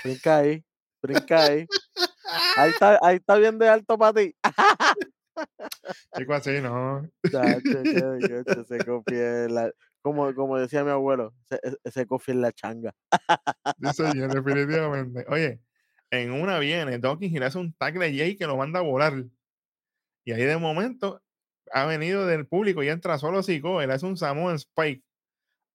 [0.04, 0.66] brinca ahí,
[1.02, 1.66] brinca ahí.
[2.58, 4.36] Ahí está, ahí está bien de alto para ti.
[6.17, 7.08] Chico así, no.
[7.32, 9.71] Chacho, que- que se confía en la-
[10.02, 11.60] como, como decía mi abuelo, se,
[11.91, 12.95] se confía en la changa.
[13.82, 15.25] Sí, señor, definitivamente.
[15.28, 15.60] Oye,
[16.12, 18.84] en una viene Dawkins y le hace un tackle a Jay que lo manda a
[18.84, 19.25] volar.
[20.25, 21.21] Y ahí de momento
[21.71, 23.82] ha venido del público y entra solo Zico.
[23.82, 25.04] Él hace un Samoan Spike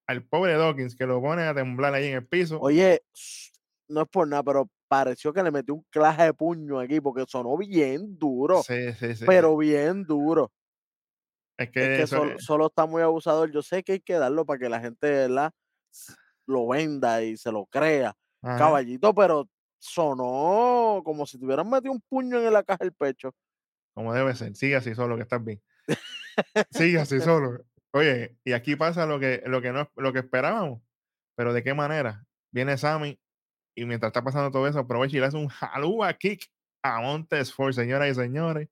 [0.06, 2.58] al pobre Dawkins que lo pone a temblar ahí en el piso.
[2.60, 3.02] Oye,
[3.88, 7.24] no es por nada, pero pareció que le metió un claje de puño aquí porque
[7.26, 9.24] sonó bien duro, sí, sí, sí.
[9.26, 10.52] pero bien duro.
[11.56, 13.50] es Es que, solo, es- solo está muy abusador.
[13.50, 15.52] Yo sé que hay que darlo para que la gente ¿verdad?
[16.46, 18.14] lo venda y se lo crea.
[18.42, 23.34] ajá, Caballito, pero sonó como si tuvieran metido un puño en la caja del pecho.
[23.94, 24.54] como debe ser.
[24.56, 25.62] Sigue así solo, que estás bien.
[26.70, 27.64] Sigue así solo.
[27.92, 30.80] Oye, y aquí pasa lo que, lo que, no, lo que esperábamos.
[31.36, 32.24] Pero ¿de qué manera?
[32.50, 33.18] Viene Sammy
[33.74, 36.50] y mientras está pasando todo eso, aprovecha y le hace un jalúa kick
[36.82, 38.68] a Montesfort, señoras y señores.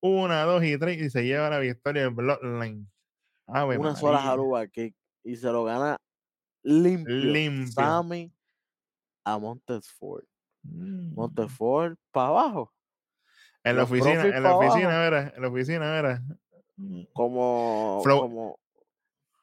[0.00, 2.88] Una, dos y tres, y se lleva la victoria del Bloodline.
[3.46, 5.96] Ave Una sola jaluba kick y se lo gana
[6.62, 7.14] limpio.
[7.14, 7.72] Limpio.
[7.72, 8.32] Sammy
[9.24, 10.24] a Montesfort.
[10.62, 11.14] Mm.
[11.14, 12.72] Montesfort para abajo.
[13.64, 15.02] En la oficina, en la oficina, abajo.
[15.02, 16.22] era, en la oficina, era.
[16.76, 17.02] Mm.
[17.12, 18.60] Como, Flow- como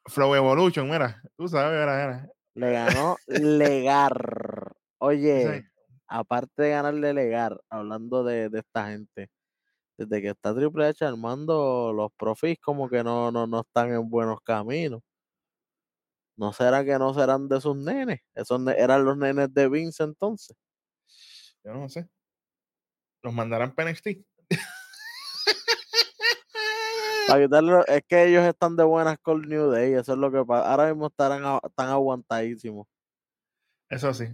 [0.06, 1.22] Flow Evolution, mira.
[1.36, 2.30] Tú sabes, era, era.
[2.54, 4.65] le ganó Legar.
[5.06, 5.64] Oye,
[6.08, 9.30] aparte de ganarle Legar, hablando de, de esta gente,
[9.96, 14.10] desde que está Triple H armando, los profis como que no, no, no están en
[14.10, 15.02] buenos caminos.
[16.36, 18.18] ¿No será que no serán de sus nenes?
[18.34, 20.56] Esos eran los nenes de Vince entonces.
[21.62, 22.08] Yo no sé.
[23.22, 24.08] Los mandarán para NXT.
[27.28, 30.44] Para quitarlo, es que ellos están de buenas con New Day, eso es lo que
[30.44, 30.70] pasa.
[30.70, 32.86] Ahora mismo estarán están aguantadísimos.
[33.88, 34.26] Eso sí.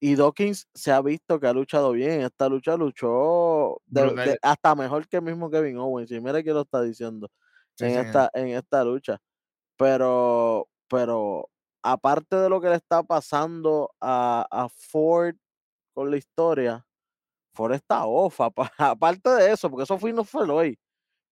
[0.00, 2.20] Y Dawkins se ha visto que ha luchado bien.
[2.22, 4.28] Esta lucha luchó de- Brutal.
[4.30, 6.10] de- hasta mejor que el mismo Kevin Owens.
[6.12, 7.28] Y mira que lo está diciendo
[7.76, 8.06] Sí, en, señor.
[8.06, 9.18] esta, en esta lucha.
[9.76, 11.48] Pero, pero
[11.82, 15.36] aparte de lo que le está pasando a, a Ford
[15.94, 16.86] con la historia,
[17.54, 18.40] Ford está off.
[18.40, 20.78] apa- Aparte de eso, porque eso fue no fue hoy.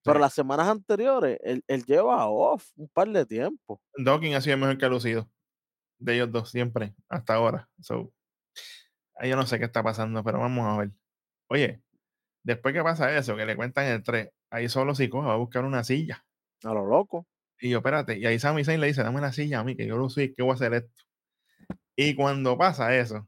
[0.04, 0.20] Pero Sí.
[0.22, 3.80] las semanas anteriores, él, él lleva off un par de tiempo.
[3.96, 5.28] Dawkins ha sido mejor que Lucido.
[5.98, 7.68] De ellos dos, siempre, hasta ahora.
[7.80, 8.12] So,
[9.16, 10.90] ahí yo no sé qué está pasando, pero vamos a ver.
[11.48, 11.82] Oye,
[12.42, 15.64] después que pasa eso, que le cuentan el 3, ahí solo Sikoa va a buscar
[15.64, 16.24] una silla.
[16.64, 17.26] A lo loco.
[17.60, 19.86] Y yo, espérate, y ahí Sami Zayn le dice, dame una silla a mí, que
[19.86, 21.02] yo lo soy, que voy a hacer esto.
[21.96, 23.26] Y cuando pasa eso,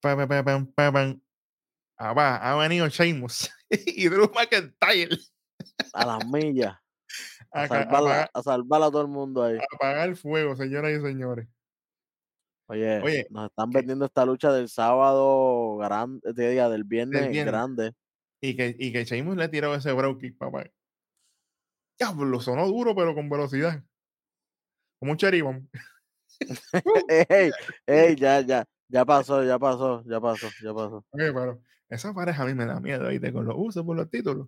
[0.00, 0.44] pa, pa,
[1.96, 5.16] pa, ha venido Sheamus y Drew McIntyre
[5.92, 6.76] A las millas.
[7.52, 9.56] A a, a salvarla, apagar, a salvar a todo el mundo ahí.
[9.58, 11.48] a apagar el fuego, señoras y señores.
[12.70, 17.44] Oye, Oye, nos están vendiendo esta lucha del sábado grande, diga, del viernes, viernes.
[17.44, 17.92] grande.
[18.40, 20.70] Y que, y que Sheamus le tiró ese bro kick, papá.
[21.98, 23.82] Diablo, sonó duro, pero con velocidad.
[25.00, 25.66] Como un cherry bomb.
[27.08, 27.50] ey,
[27.88, 31.04] ey, ya, ya, ya pasó, ya pasó, ya pasó, ya pasó.
[31.10, 33.32] Oye, pero esa pareja a mí me da miedo, ¿viste?
[33.32, 34.46] Con los usos por los títulos.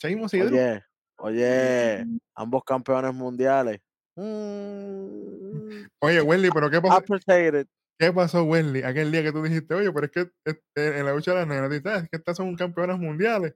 [0.00, 0.40] Sheamus y.
[0.40, 0.82] Oye,
[1.18, 3.78] oye, ambos campeones mundiales.
[4.16, 7.02] Mm, Oye, Wendy, pero ¿qué pasó?
[7.98, 8.82] ¿Qué pasó, Wendy?
[8.82, 11.46] Aquel día que tú dijiste, oye, pero es que este, en la lucha de las
[11.48, 13.54] nenas, tú dices, "Ah, es que estas son campeonas mundiales.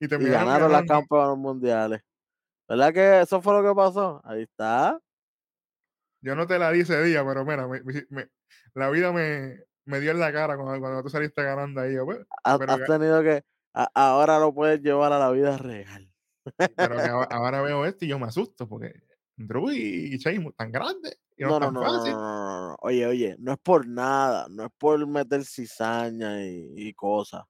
[0.00, 0.94] Y Y terminaron ganaron las ganando.
[1.08, 2.02] campeones mundiales.
[2.68, 4.20] ¿Verdad que eso fue lo que pasó?
[4.24, 4.98] Ahí está.
[6.22, 8.28] Yo no te la di ese día, pero mira, me- me- me-
[8.74, 11.94] la vida me, me dio en la cara cuando, cuando tú saliste ganando ahí.
[11.94, 15.30] yo, pues, Has, pero has ga- tenido que, a- ahora lo puedes llevar a la
[15.30, 16.10] vida real.
[16.76, 18.94] pero que ahora, ahora veo esto y yo me asusto porque
[19.38, 22.16] Drew y Sheamus tan grandes y no, No, no, tan no, no, fácil.
[22.16, 22.76] no, no, no.
[22.80, 27.44] Oye, oye, no es por nada, no es por meter cizaña y, y cosas.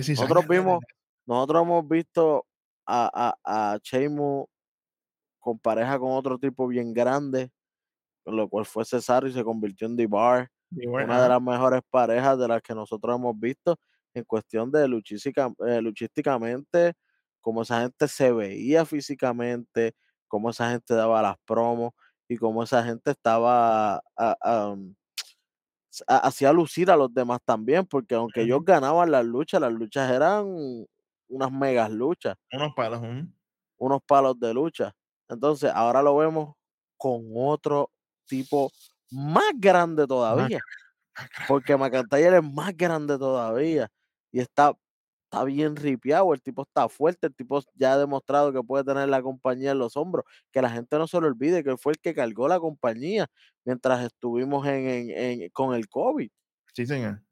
[0.00, 0.80] Si Nosotros vimos,
[1.26, 2.46] nosotros hemos visto
[2.86, 4.46] a, a, a Sheamus
[5.40, 7.50] con pareja con otro tipo bien grande,
[8.26, 12.38] lo cual fue Cesaro y se convirtió en D-Bar, bueno, una de las mejores parejas
[12.38, 13.76] de las que nosotros hemos visto
[14.14, 16.94] en cuestión de luchística- eh, luchísticamente,
[17.40, 19.94] cómo esa gente se veía físicamente,
[20.32, 21.92] cómo esa gente daba las promos
[22.28, 24.02] y cómo esa gente estaba
[26.08, 30.10] ha- hacía lucir a los demás también, porque aunque ellos ganaban las luchas, las luchas
[30.10, 30.46] eran
[31.28, 33.00] unas megas luchas, unos palos.
[33.02, 33.32] ujú.
[33.78, 34.92] unos palos de lucha.
[35.28, 36.54] Entonces, ahora lo vemos
[36.96, 37.90] con otro
[38.26, 38.70] tipo
[39.10, 40.62] más grande todavía,
[41.46, 43.90] porque McIntyre es más grande todavía
[44.32, 44.74] y está,
[45.32, 49.08] está bien ripiado, el tipo está fuerte, el tipo ya ha demostrado que puede tener
[49.08, 51.92] la compañía en los hombros, que la gente no se lo olvide que él fue
[51.92, 53.26] el que cargó la compañía
[53.64, 55.10] mientras estuvimos en, en-
[55.42, 56.28] en- con el COVID.
[56.74, 57.22] Sí, señor.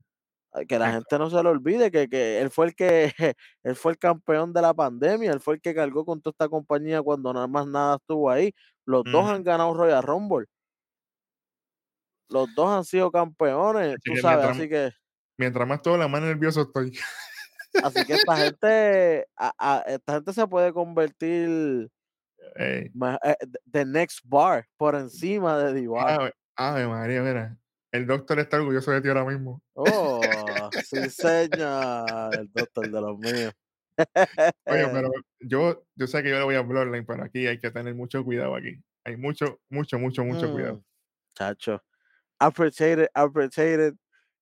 [0.67, 3.13] Que la gente no se lo olvide que, que él fue el que
[3.65, 6.49] él fue el campeón de la pandemia, él fue el que cargó con toda esta
[6.49, 8.53] compañía cuando nada más nada estuvo ahí.
[8.87, 10.47] Los dos han ganado Royal Rumble,
[12.31, 14.91] los dos han sido campeones, tú sabes, mientras, así que
[15.39, 16.93] mientras más todo, la más nervioso estoy.
[17.83, 21.91] así que esta gente a- a- esta gente se puede convertir
[22.57, 26.33] Ey, ma- eh, de the next bar por encima de D-Bar.
[26.57, 27.57] ave, María, mira.
[27.93, 29.63] El doctor está orgulloso de ti ahora mismo.
[29.75, 33.53] Oh, sí, señor, el doctor de los míos.
[34.67, 37.71] Oye, pero yo, yo sé que yo le voy a Bloodline, pero aquí hay que
[37.71, 38.81] tener mucho cuidado aquí.
[39.05, 40.77] Hay mucho, mucho, mucho, mucho cuidado.
[40.77, 40.85] Mm,
[41.35, 41.83] chacho.
[42.39, 43.95] appreciated, appreciated.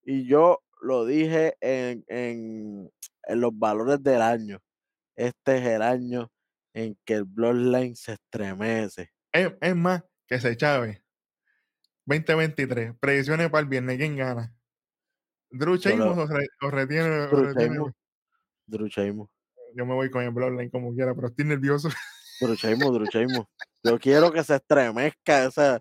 [0.05, 2.91] Y yo lo dije en, en,
[3.25, 4.59] en los valores del año.
[5.17, 6.31] Este es el año
[6.75, 9.11] en que el Bloodline se estremece.
[9.33, 11.03] Es, es más, que se chave.
[12.07, 12.95] 2023.
[13.01, 13.99] Predicciones para el viernes.
[13.99, 14.55] ¿Quién gana?
[15.51, 17.75] ¿Drew Sheamus o, re- o retiene, o retiene?
[17.75, 17.93] Sheamus,
[18.67, 19.31] Drew Sheamus,
[19.75, 21.89] Yo me voy con el Bloodline como quiera, pero estoy nervioso.
[22.41, 23.47] Drew Sheamus, Drew Sheamus.
[23.83, 25.81] Yo quiero que se estremezca ese,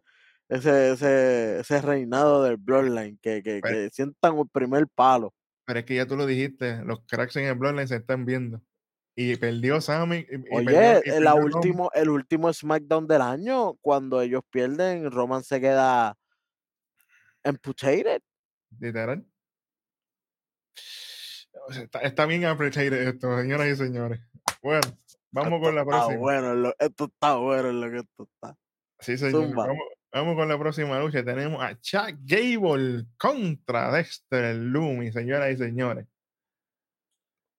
[0.49, 5.33] ese, ese, ese reinado del Bloodline, que, que, Pero, que sientan el primer palo.
[5.65, 8.61] pero es que ya tú lo dijiste, los cracks en el Bloodline se están viendo.
[9.19, 11.43] Y perdió Sammy, y, y perdió, Oye, y el, perdió Roman.
[11.55, 16.15] último, el último SmackDown del año, cuando ellos pierden, Roman se queda
[17.43, 18.21] amputated.
[18.79, 19.25] Literal.
[21.69, 24.19] Está, está bien appreciated esto, señoras y señores.
[24.61, 24.81] Bueno,
[25.31, 26.19] vamos Esto con la está próxima.
[26.19, 28.57] bueno, lo- esto está bueno en lo que esto está.
[28.99, 29.53] Sí, señor.
[29.55, 29.77] Vamos,
[30.13, 31.23] vamos con la próxima lucha.
[31.23, 36.07] Tenemos a Chuck Gable contra Dexter Lumi, señoras y señores.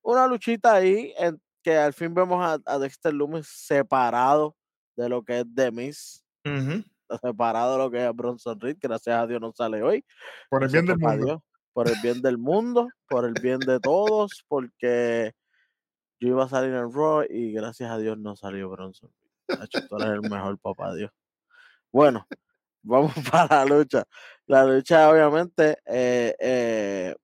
[0.02, 4.56] Una luchita ahí en- que al fin vemos a, a Dexter Loomis separado
[4.96, 6.24] de lo que es The Miz,
[7.20, 10.04] separado de lo que es Bronson Reed, gracias a Dios no sale hoy.
[10.48, 11.26] Por el bien del pa' mundo.
[11.26, 11.40] Dios,
[11.72, 15.32] por el bien del mundo, por el bien de todos, porque
[16.20, 19.10] yo iba a salir en Raw y gracias a Dios no salió Bronson.
[19.48, 19.80] Reed.
[19.88, 21.10] Tú eres el mejor, papá Dios.
[21.92, 22.26] Bueno,
[22.82, 24.04] vamos para la lucha.
[24.46, 27.14] La lucha, obviamente, eh, eh,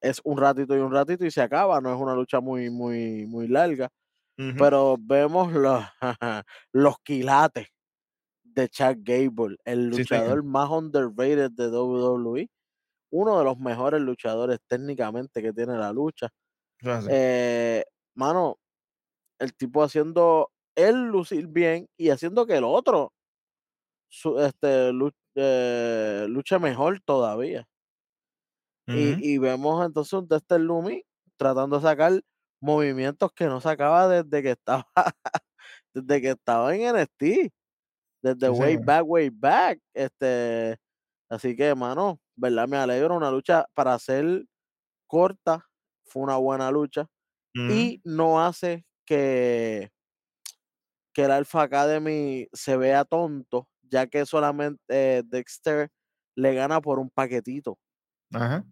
[0.00, 1.80] es un ratito y un ratito y se acaba.
[1.80, 3.90] No es una lucha muy, muy, muy larga.
[4.56, 5.84] Pero vemos los,
[6.72, 7.68] los quilates
[8.44, 12.48] de Chad Gable, el Sí, luchador más underrated de WWE.
[13.12, 16.28] Uno de los mejores luchadores técnicamente que tiene la lucha.
[16.84, 17.10] Así.
[17.10, 18.58] Eh, mano,
[19.38, 23.12] el tipo haciendo él lucir bien y haciendo que el otro
[24.12, 27.66] su- este, lu- eh, luche mejor todavía.
[28.90, 31.04] Y, y vemos entonces un Dexter Lumi
[31.36, 32.20] tratando de sacar
[32.60, 34.86] movimientos que no sacaba desde que estaba
[35.94, 37.52] desde que estaba en NXT,
[38.22, 39.80] desde Sí, way back, way back.
[39.94, 40.78] Este,
[41.30, 44.46] así que, mano, verdad me alegro, una lucha para ser
[45.08, 45.66] corta,
[46.06, 47.08] fue una buena lucha
[47.68, 49.90] y no hace que
[51.12, 55.90] que el Alpha Academy se vea tonto, ya que solamente eh, Dexter
[56.36, 57.78] le gana por un paquetito.
[58.32, 58.64] Ajá.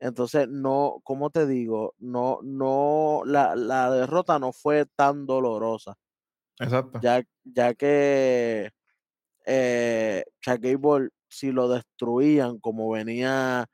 [0.00, 1.94] Entonces, no, ¿cómo te digo?
[1.98, 5.94] No, no, la, la derrota no fue tan dolorosa,
[6.58, 6.98] Exacto.
[7.00, 8.70] ya, ya que
[9.46, 13.66] eh, Gable, si lo destruían como venía,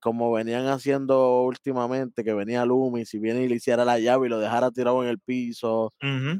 [0.00, 4.30] como venían haciendo últimamente, que venía Lumi, si viene y le hiciera la llave y
[4.30, 5.90] lo dejara tirado en el piso,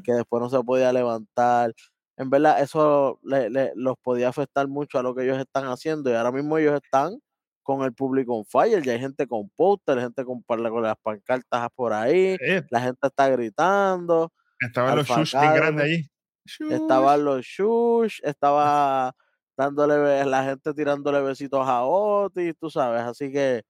[0.03, 1.73] que después no se podía levantar.
[2.17, 6.09] En verdad, eso le- le- los podía afectar mucho a lo que ellos están haciendo.
[6.11, 7.19] Y ahora mismo ellos están
[7.63, 8.83] con el público on fire.
[8.83, 12.37] Ya hay gente con póster, gente con, con las pancartas por ahí.
[12.41, 14.31] Eh, La gente está gritando.
[14.59, 16.07] estaban los shush bien grandes allí.
[16.45, 16.71] Shush.
[16.73, 19.13] estaban los shush, estaba
[19.57, 23.01] dándole, la gente tirándole besitos a Otis, tú sabes.
[23.03, 23.63] Así que,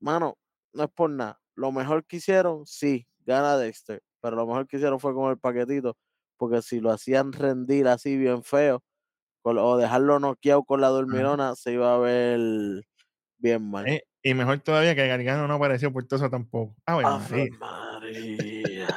[0.00, 0.36] mano,
[0.72, 1.40] no es por nada.
[1.54, 4.02] Lo mejor que hicieron, sí, gana Dexter.
[4.20, 5.96] Pero lo mejor que hicieron fue con el paquetito.
[6.38, 8.82] Porque si lo hacían rendir así bien feo,
[9.42, 12.84] con o dejarlo noqueado con la dormirona, se iba a ver
[13.38, 13.86] bien mal.
[13.86, 16.74] Eh, y mejor todavía que Gargano no apareció por todo eso tampoco.
[16.86, 17.58] Ave Ave María.
[17.58, 18.88] María.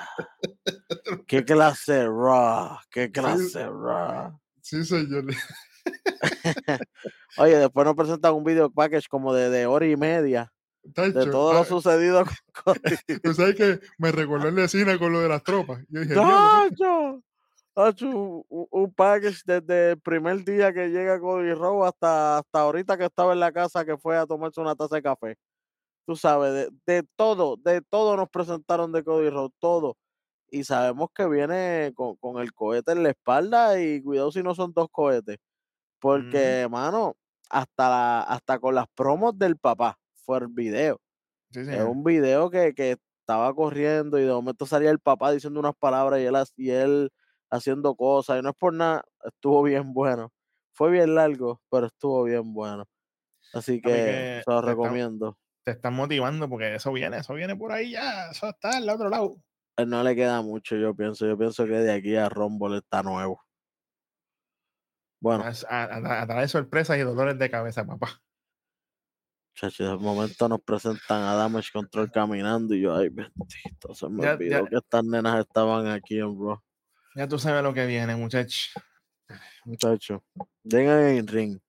[1.28, 4.40] Qué clase raw, qué Sí, clase raw.
[4.62, 5.26] sí, señor.
[7.38, 10.52] Oye, después nos presentan un video package como de, de hora y media
[10.84, 12.24] de todo lo ah, sucedido
[12.64, 13.20] con Cody.
[13.22, 15.84] tú sabes que me recordó en la escena con lo de las tropas.
[15.90, 17.24] Yo dije, tacho,
[17.76, 18.08] ¡Tacho!
[18.50, 23.06] Un, un- package desde el primer día que llega Cody Rowe hasta, hasta ahorita que
[23.06, 25.36] estaba en la casa que fue a tomarse una taza de café.
[26.08, 29.98] Tú sabes, de, de todo, de todo nos presentaron de Cody Rowe, todo.
[30.52, 34.56] Y sabemos que viene con, con el cohete en la espalda y cuidado si no
[34.56, 35.38] son dos cohetes.
[36.00, 37.16] Porque, mano,
[37.50, 41.00] hasta, la, hasta con las promos del papá fue el video.
[41.52, 45.60] Sí, Es un video que, que estaba corriendo y de momento salía el papá diciendo
[45.60, 47.10] unas palabras y él, ha- y él
[47.52, 48.40] haciendo cosas.
[48.40, 50.32] Y no es por nada, estuvo bien bueno.
[50.74, 52.86] Fue bien largo, pero estuvo bien bueno.
[53.54, 55.38] Así que que se lo están, recomiendo.
[55.64, 59.10] te están motivando porque eso viene, eso viene por ahí ya, eso está al otro
[59.10, 59.36] lado.
[59.78, 61.28] Él no le queda mucho, yo pienso.
[61.28, 63.42] Yo pienso que de aquí a Rumble está nuevo.
[65.22, 68.22] Bueno, A, a traer sorpresas y dolores de cabeza, papá.
[69.56, 74.24] Chacho, de momento nos presentan a Damage Control caminando y yo, ay, bendito, se me
[74.24, 76.60] Ya, olvidó ya, que estas nenas estaban aquí en Raw.
[77.16, 78.80] Ya tú sabes lo que viene, muchacho.
[79.66, 80.22] Muchachos,
[80.64, 81.60] llegan en ring,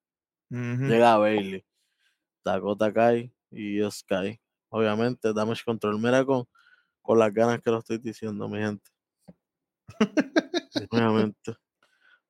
[0.50, 0.86] Ujú.
[0.86, 1.64] llega Bailey,
[2.44, 4.40] Dakota Kai y Sky.
[4.70, 6.46] Obviamente, Damage Control, mira con,
[7.02, 8.90] con las ganas que lo estoy diciendo, mi gente.
[10.90, 11.54] Obviamente,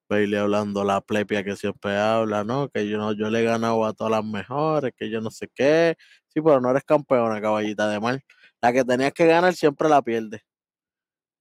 [0.08, 2.68] Bailey hablando la plepia que siempre habla, ¿no?
[2.68, 5.48] Que yo no, yo le he ganado a todas las mejores, que yo no sé
[5.54, 5.96] qué.
[6.26, 8.22] Sí, pero no eres campeona, caballita de mal.
[8.60, 10.42] La que tenías que ganar siempre la pierdes.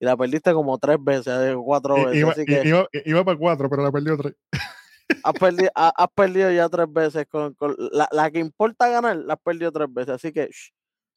[0.01, 2.19] Y la perdiste como tres veces, eh, cuatro veces.
[2.21, 4.33] Iba, Así que iba, iba para cuatro, pero la perdió tres.
[5.23, 7.27] has perdido, ha- has perdido ya tres veces.
[7.27, 10.15] Con, con la, la que importa ganar, la has perdido tres veces.
[10.15, 10.71] Así que, shh,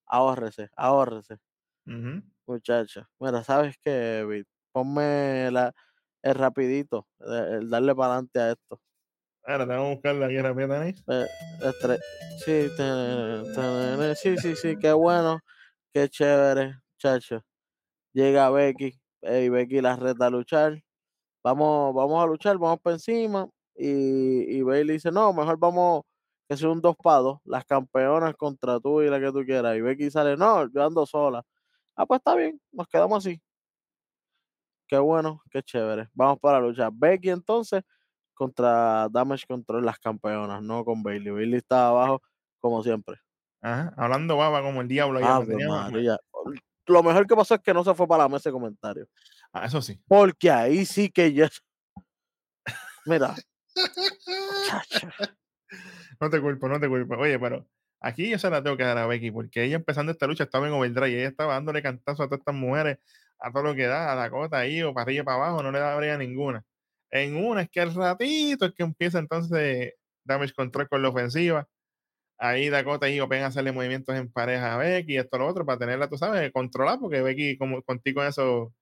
[0.06, 1.38] ahórrese, ahórrese,
[1.86, 2.22] Ujú.
[2.46, 3.08] muchacha.
[3.18, 4.46] Mira, ¿sabes qué, Vic?
[4.70, 5.72] Ponme la,
[6.22, 8.82] el rapidito, el, darle para adelante a esto.
[9.46, 11.02] Ahora tengo que buscarla aquí rápido, ¿tenéis?
[11.08, 11.26] Eh,
[11.62, 11.98] estre-
[12.44, 15.40] sí, te- te- sí, sí, sí, qué bueno,
[15.94, 17.42] qué chévere, chacho.
[18.14, 20.80] Llega Becky, y Becky la reta a luchar.
[21.42, 23.48] Vamos, vamos a luchar, vamos para encima.
[23.74, 26.04] Y, y Bailey dice, no, mejor vamos,
[26.48, 29.76] que sea un dos para dos, las campeonas contra tú y la que tú quieras.
[29.76, 31.42] Y Becky sale, no, yo ando sola.
[31.96, 33.42] Ah, pues está bien, nos quedamos así.
[34.86, 36.08] Qué bueno, qué chévere.
[36.12, 36.90] Vamos para la lucha.
[36.92, 37.82] Becky entonces
[38.32, 41.32] contra Damage Control, las campeonas, no con Bailey.
[41.32, 42.22] Bailey está abajo
[42.60, 43.16] como siempre.
[43.60, 45.18] Ajá, hablando baba como el diablo.
[45.20, 46.18] ya
[46.86, 49.08] Lo mejor que pasó es que no se fue para la mesa de comentarios.
[49.52, 49.98] Ah, eso sí.
[50.06, 51.48] Porque ahí sí que ya.
[53.06, 53.34] Mira.
[56.20, 57.16] No te culpo, no te culpo.
[57.16, 57.66] Oye, pero
[58.00, 60.66] aquí yo se la tengo que dar a Becky, porque ella empezando esta lucha estaba
[60.68, 62.98] en overdrive y ella estaba dándole cantazo a todas estas mujeres,
[63.40, 65.72] a todo lo que da, a Dakota ahí o para arriba y para abajo, no
[65.72, 66.64] le daría ninguna.
[67.10, 71.68] En una es que al ratito es que empieza entonces Damage Control con la ofensiva.
[72.38, 75.64] Ahí Dakota y Open a hacerle movimientos en pareja a Becky y esto lo otro
[75.64, 78.72] para tenerla, tú sabes, controlada, porque Becky como contigo en eso,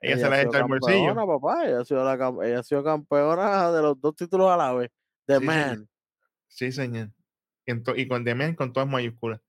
[0.00, 1.14] ella, se ha la echa al bolsillo.
[1.14, 1.66] papá.
[1.66, 4.90] Ella ha, sido la, ella ha sido campeona de los dos títulos a la vez.
[5.26, 5.54] The Sí, señor.
[5.56, 5.88] Man.
[6.48, 7.10] Sí, señor.
[7.66, 9.40] Y, to- y con Demian con todas mayúsculas.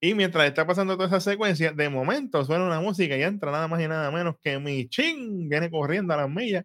[0.00, 3.66] Y mientras está pasando toda esa secuencia, de momento suena una música y entra nada
[3.66, 5.48] más y nada menos que Michin.
[5.48, 6.64] Viene corriendo a las millas,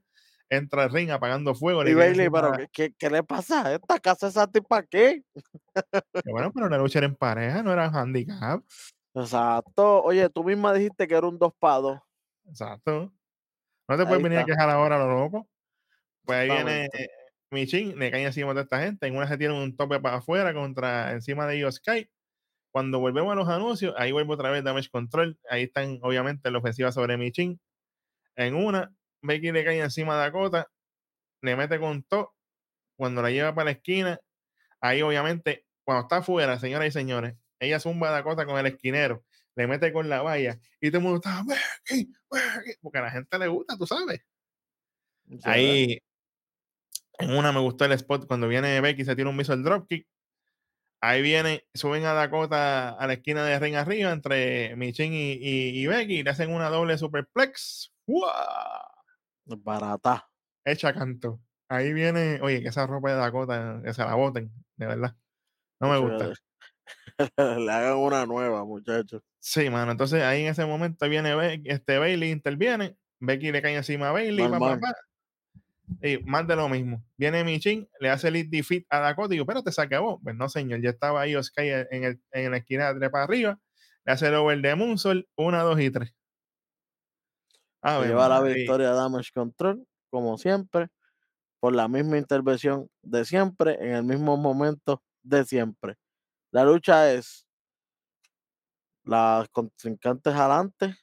[0.51, 1.87] entra al ring apagando fuego.
[1.87, 5.23] Y Bailey, pero ¿qué, qué, qué le pasa a esta casa esa tipa qué?
[5.93, 8.61] que Bueno, pero la lucha era en pareja, no era handicap.
[9.15, 10.03] Exacto.
[10.03, 11.99] Oye, tú misma dijiste que era un dos para dos.
[12.47, 13.13] Exacto.
[13.87, 15.47] No te Ahí puedes venir a quejar ahora, lo loco.
[16.25, 17.09] Pues ahí viene eh,
[17.49, 19.07] Michin, le cae encima de esta gente.
[19.07, 22.09] En una se tiene un tope para afuera contra encima de ellos Sky.
[22.73, 25.37] Cuando volvemos a los anuncios, ahí vuelvo otra vez Damage Control.
[25.49, 27.59] Ahí están, obviamente, la ofensiva sobre Michin.
[28.35, 30.67] En una, Becky le cae encima de Dakota,
[31.41, 32.33] le mete con todo.
[32.97, 34.19] Cuando la lleva para la esquina,
[34.79, 39.23] ahí obviamente, cuando está afuera, señoras y señores, ella zumba a Dakota con el esquinero,
[39.55, 43.11] le mete con la valla y todo el mundo está, Becky, Becky", porque a la
[43.11, 44.21] gente le gusta, tú sabes.
[45.43, 45.99] Ahí,
[47.19, 50.07] en una me gustó el spot cuando viene Becky, se tira un missile dropkick.
[51.03, 55.81] Ahí viene, suben a Dakota a la esquina de ring arriba entre Michin y, y,
[55.81, 57.91] y Becky, y le hacen una doble superplex.
[58.05, 58.90] ¡Guau!
[59.45, 60.27] Barata.
[60.65, 61.39] Hecha canto.
[61.69, 65.15] Ahí viene, oye, que esa ropa de Dakota, que se la boten, de verdad.
[65.79, 66.33] No me gusta.
[67.37, 69.21] Le hagan una nueva, muchachos.
[69.39, 69.91] Sí, mano.
[69.91, 72.97] Entonces ahí en ese momento viene Be- este Bailey, interviene.
[73.19, 74.79] Becky le cae encima a Bailey, pa, pa, Normal.
[74.79, 74.95] pa.
[76.07, 77.03] Y más de lo mismo.
[77.17, 80.19] Viene Michin, le hace el defeat a Dakota y digo, espérate, se acabó.
[80.21, 83.59] Pues no, señor, ya estaba ahí Sky en, el, en la esquina de para arriba.
[84.05, 86.13] Le hace el over de Moonsault, una, dos y tres.
[87.81, 90.89] A Se ver, lleva la victoria Damage Control, como siempre,
[91.59, 95.97] por la misma intervención de siempre, en el mismo momento de siempre.
[96.51, 97.47] La lucha es
[99.03, 100.95] las contrincantes adelante,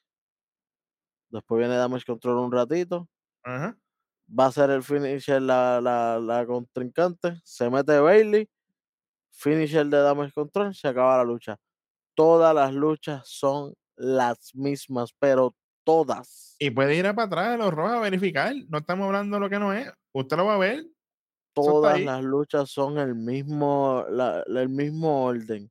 [1.31, 3.09] después viene Damage Control un ratito,
[3.43, 3.77] Ajá.
[4.39, 8.49] va a ser el finisher la, la, la contrincante, se mete Bailey,
[9.31, 11.59] finisher de Damage Control, se acaba la lucha.
[12.15, 15.57] Todas las luchas son las mismas, pero
[15.89, 16.55] todas.
[16.59, 18.55] Y puede ir a para atrás a los rojos a verificar.
[18.69, 19.91] No estamos hablando de lo que no es.
[20.13, 20.85] Usted lo va a ver.
[21.55, 25.69] todas las luchas son el mismo, la- el mismo orden.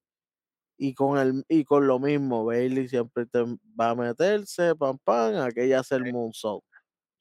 [0.75, 3.43] Y con el y con lo mismo, Bailey siempre te
[3.79, 6.63] va a meterse, pam pam, aquella hace el moonsault.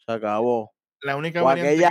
[0.05, 0.73] Se acabó.
[1.03, 1.91] La única O variante aquella,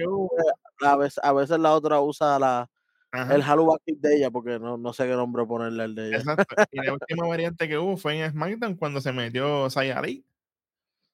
[0.82, 2.70] a veces, a veces la otra usa la,
[3.12, 3.36] Ajá.
[3.36, 3.44] el
[3.86, 6.18] Kick de ella, porque no, no sé qué nombre ponerle al de ella.
[6.18, 6.56] Exacto.
[6.72, 10.26] Y la última variante que hubo fue en SmackDown cuando se metió Sayari.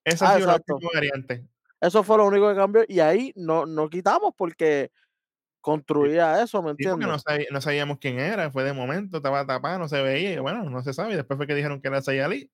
[0.03, 1.47] Esa Ah, ha sido la última variante.
[1.79, 2.83] Eso fue lo único que cambió.
[2.87, 4.91] Y ahí no, no quitamos porque
[5.61, 7.23] construía eso, ¿me no, entiendes?
[7.23, 8.51] sabi- no sabíamos quién era.
[8.51, 10.33] Fue de momento, estaba tapada, no se veía.
[10.33, 11.13] Y bueno, no se sabe.
[11.13, 12.51] Y después fue que dijeron que era Sayari.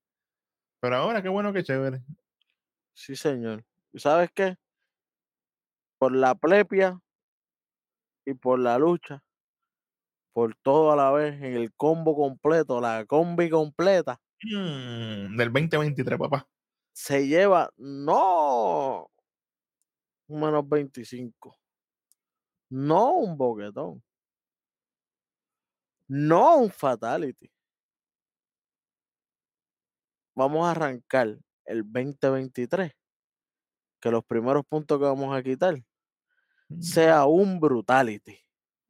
[0.80, 2.02] Pero ahora, qué bueno, qué chévere.
[2.94, 3.64] Sí, señor.
[3.94, 4.58] ¿Y sabes qué?
[6.00, 7.00] Por la plepia
[8.26, 9.24] y por la lucha,
[10.34, 16.20] por todo a la vez, en el combo completo, la combi completa, Mm, del 2023,
[16.20, 16.48] papá.
[16.98, 19.12] Se lleva, no,
[20.28, 21.56] un menos 25,
[22.72, 24.04] no un boquetón,
[26.08, 27.52] no un fatality.
[30.36, 32.92] Vamos a arrancar el 2023,
[34.02, 35.76] que los primeros puntos que vamos a quitar
[36.70, 36.82] Mm.
[36.82, 38.38] sea un brutality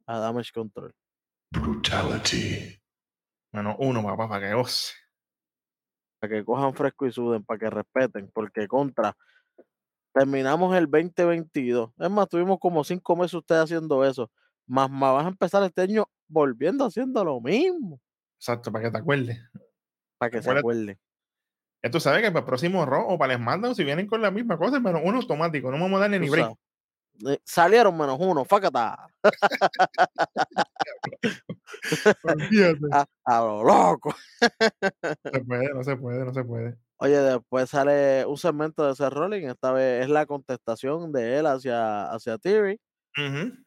[0.06, 0.92] a Damage Control.
[1.52, 2.80] Brutality.
[3.52, 4.94] Bueno, uno, papá, para que goce.
[6.18, 9.16] Para que cojan fresco y suden, para que respeten, porque contra,
[10.12, 11.90] terminamos el 2022.
[11.98, 14.30] Es más, tuvimos como cinco meses ustedes haciendo eso.
[14.66, 18.00] Más, más vas a empezar este año volviendo haciendo lo mismo,
[18.36, 19.40] Exacto, para que te acuerdes.
[20.18, 20.98] para que se acuerden.
[21.82, 24.20] Ya tú sabes que para el próximo Raw o para el SmackDown, si vienen con
[24.20, 26.46] la misma cosa, pero uno automático, no vamos a darle ni break.
[26.46, 26.58] sabes.
[27.26, 29.08] Eh, Salieron menos uno, fácata,
[32.22, 32.80] Olvídate.
[32.92, 34.14] a, a lo loco.
[34.40, 36.78] No se puede, no se puede, no se puede.
[36.98, 41.46] Oye, después sale un segmento de Seth Rollins, esta vez es la contestación de él
[41.46, 42.80] hacia, hacia Theory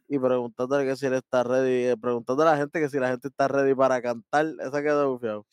[0.07, 3.09] y preguntándole que si él está ready, eh, preguntándole a la gente que si la
[3.09, 5.45] gente está ready para cantar, esa quedó bufiado.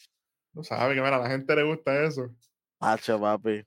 [0.54, 2.28] Tú sabes que mira, a la gente le gusta eso.
[2.80, 3.64] Hacho, papi,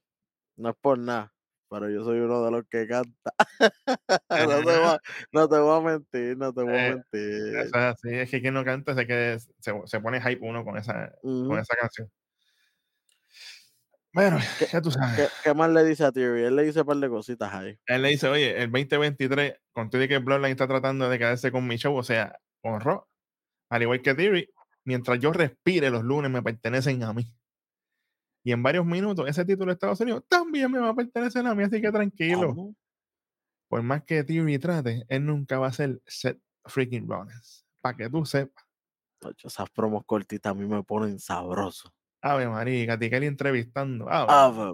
[0.57, 1.34] no es por nada,
[1.72, 3.32] pero yo soy uno de los que canta.
[4.30, 4.99] no, te voy a,
[5.32, 7.55] no te voy a mentir, no te voy a Eh, mentir.
[7.55, 10.65] Eso es así, es que quien no canta se, que se, se pone hype uno
[10.65, 12.11] con esa, con esa canción.
[14.13, 15.15] Bueno, ¿Qué- ya tú sabes.
[15.15, 16.43] ¿Qué, qué más le dice a Theory?
[16.43, 17.80] Él le dice un par de cositas ahí.
[17.88, 21.51] Él le dice, oye, el 2023, con todo y que Bloodline está tratando de quedarse
[21.51, 23.05] con mi show, o sea, con Raw,
[23.69, 24.49] al igual que Theory,
[24.84, 27.32] mientras yo respire los lunes me pertenecen a mí.
[28.43, 31.53] Y en varios minutos ese título de Estados Unidos también me va a pertenecer a
[31.53, 32.55] mí, así que tranquilo.
[32.55, 32.75] ¿Cómo?
[33.69, 37.65] Por más que Theory trate, él nunca va a ser Seth freaking Rollins.
[37.81, 38.65] Para que tú sepas.
[39.43, 41.93] Esas promos cortitas a mí me ponen sabroso.
[42.21, 44.07] Ave María, Katy Kelly entrevistando.
[44.09, 44.73] Ave.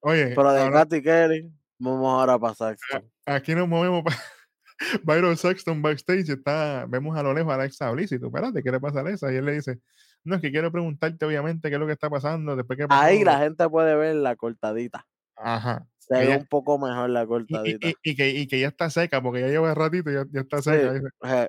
[0.00, 3.10] Oye, Pero de ahora- Katy Kelly, vamos ahora para Saxton.
[3.24, 4.16] aquí nos movemos para
[5.04, 6.28] Byron Saxton backstage.
[6.28, 9.00] Está, vemos a lo lejos a Alexa Bliss y tú, espérate, ¿qué le pasa a
[9.02, 9.32] Alexa?
[9.32, 9.80] Y él le dice,
[10.26, 12.86] no, es que quiero preguntarte obviamente qué es lo que está pasando después que.
[12.90, 15.06] Ahí la gente puede ver la cortadita.
[15.36, 15.86] Ajá.
[15.98, 17.88] Se ve Ella- un poco mejor la Y, y- cortadita.
[17.88, 20.40] y- y que, y que ya está seca, porque ya lleva ratito y ya, ya
[20.40, 21.48] está seca.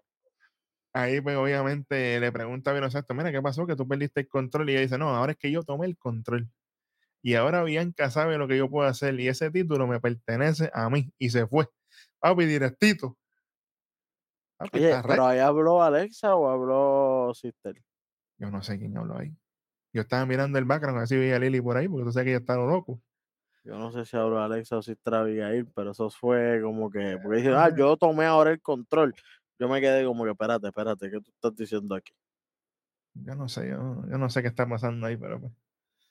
[0.93, 3.67] Ahí, pues, obviamente, le pregunta a Byron Saxton, mira, ¿qué pasó?
[3.67, 4.67] Que tú perdiste el control.
[4.69, 6.49] Y ella dice, no, ahora es que yo tomé el control.
[7.21, 9.19] Y ahora Bianca sabe lo que yo puedo hacer.
[9.19, 11.11] Y ese título me pertenece a mí.
[11.19, 11.67] Y se fue.
[12.19, 13.15] Papi, directito.
[14.57, 17.75] Papi, Oye, pero ahí habló Alexa o habló Sister.
[18.37, 19.35] Yo no sé quién habló ahí.
[19.93, 22.31] Yo estaba mirando el background, así veía a Lily por ahí, porque tú sabes que
[22.31, 23.01] ella está loco.
[23.63, 27.17] Yo no sé si habló Alexa o Sister Abigail, pero eso fue como que.
[27.21, 29.13] Porque dijeron, ah, yo tomé ahora el control.
[29.59, 32.13] Yo me quedé como que, espérate, espérate, ¿qué tú estás diciendo aquí?
[33.13, 35.53] Yo no sé, yo, yo no sé qué está pasando ahí, pero pues.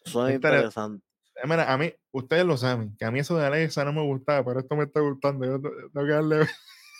[0.05, 1.05] Suena Inter- interesante.
[1.37, 4.03] Eh, Mira, a mí, ustedes lo saben, que a mí eso de Alexa no me
[4.03, 5.47] gustaba, pero esto me está gustando.
[5.47, 6.47] Yo te- tengo que darle.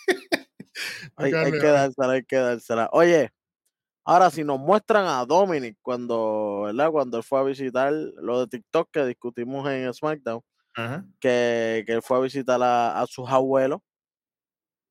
[1.15, 2.89] Hay, hay que dársela, hay que dársela.
[2.93, 3.31] Oye,
[4.07, 6.91] ahora si nos muestran a Dominic cuando, ¿verdad?
[6.91, 10.41] Cuando él fue a visitar lo de TikTok que discutimos en SmackDown,
[11.19, 13.81] que, que él fue a visitar a, a sus abuelos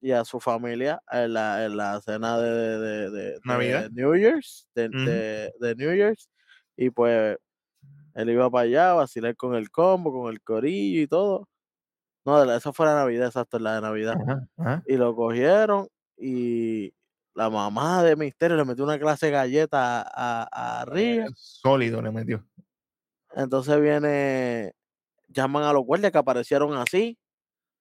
[0.01, 3.41] y a su familia en la, en la cena de, de-.
[3.93, 5.23] New Year's, de, Ujú.
[5.61, 6.29] de- New Year's,
[6.77, 7.37] y pues
[8.14, 11.49] él iba para allá a vacilar con el combo, con el corillo y todo.
[12.27, 14.19] No, esa fue la Navidad, exacto, la de Navidad
[14.87, 15.89] y lo cogieron
[16.19, 16.93] y
[17.37, 20.99] la mamá de Misterio le metió una clase de galleta a, a, a.
[20.99, 22.45] Eh, Sólido le metió.
[23.34, 24.72] Entonces viene,
[25.28, 27.18] llaman a los guardias que aparecieron así.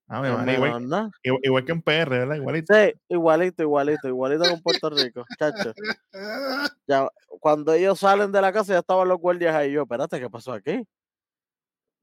[0.07, 1.09] María, igual, menos nada.
[1.23, 2.35] igual- igual que en PR, ¿verdad?
[2.35, 2.73] Igualito.
[2.75, 5.73] Sí, igualito, igualito, igualito con Puerto Rico, chacho.
[6.87, 7.07] Ya,
[7.39, 9.71] cuando ellos salen de la casa ya estaban los guardias ahí.
[9.71, 10.85] Yo, espérate, ¿qué pasó aquí?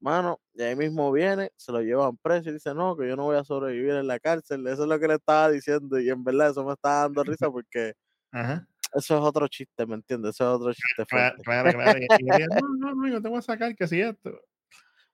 [0.03, 3.23] Mano, y ahí mismo viene, se lo llevan preso y dice, no, que yo no
[3.23, 4.67] voy a sobrevivir en la cárcel.
[4.67, 7.49] Eso es lo que le estaba diciendo y en verdad eso me está dando risa
[7.49, 7.93] porque
[8.33, 8.67] Ajá.
[8.95, 10.31] eso es otro chiste, ¿me entiendes?
[10.35, 11.99] Eso es otro chiste Claro, claro, claro.
[11.99, 12.25] Y, y
[12.61, 14.31] no, no, no, yo te voy a sacar que si esto.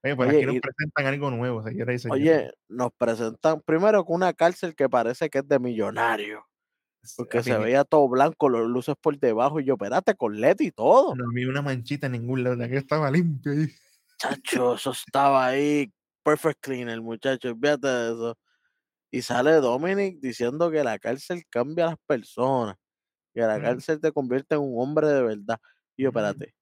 [0.03, 1.97] Oye, pues Oye, aquí nos y- presentan algo nuevo, señora y.
[2.09, 6.47] Oye, nos presentan primero con una cárcel que parece que es de millonario,
[7.15, 10.71] porque se veía todo blanco, los luces por debajo y yo, espérate, con LED y
[10.71, 11.15] todo.
[11.15, 13.67] No vi una manchita en ningún lado, de que estaba limpio ahí.
[14.19, 15.91] Chacho, eso estaba ahí,
[16.23, 18.37] perfect clean el muchacho, fíjate de eso.
[19.11, 22.75] Y sale Dominic diciendo que la cárcel cambia a las personas,
[23.33, 23.61] que la Mm.
[23.63, 25.57] cárcel te convierte en un hombre de verdad.
[25.95, 26.53] Y yo, espérate,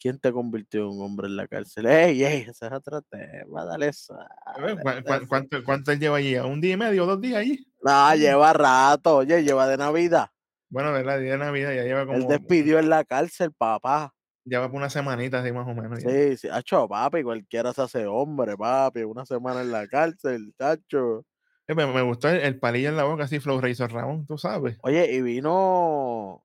[0.00, 1.86] ¿quién te convirtió en un hombre en la cárcel?
[1.86, 2.40] ¡Ey, ey!
[2.42, 4.14] Ese es otro tema, dale eso.
[4.44, 6.36] A ver, ¿cuán- cuán- ¿Cuánto, cuánto él lleva allí?
[6.36, 7.66] ¿Un día y medio, dos días allí?
[7.82, 10.28] No, lleva rato, oye, lleva de Navidad.
[10.68, 11.20] Bueno, ¿verdad?
[11.20, 12.28] Día de Navidad ya lleva Él como.
[12.28, 14.12] despidió en la cárcel, papá.
[14.46, 16.00] Lleva por una semanita así más o menos.
[16.02, 16.08] ya.
[16.08, 21.26] Sí, sí, hacho, papi, cualquiera se hace hombre, papi, una semana en la cárcel, chacho.
[21.66, 24.38] Eh, Me, me gustó el, el palillo en la boca, así, Flow Razor Ramón, tú
[24.38, 24.78] sabes.
[24.82, 26.44] Oye, y vino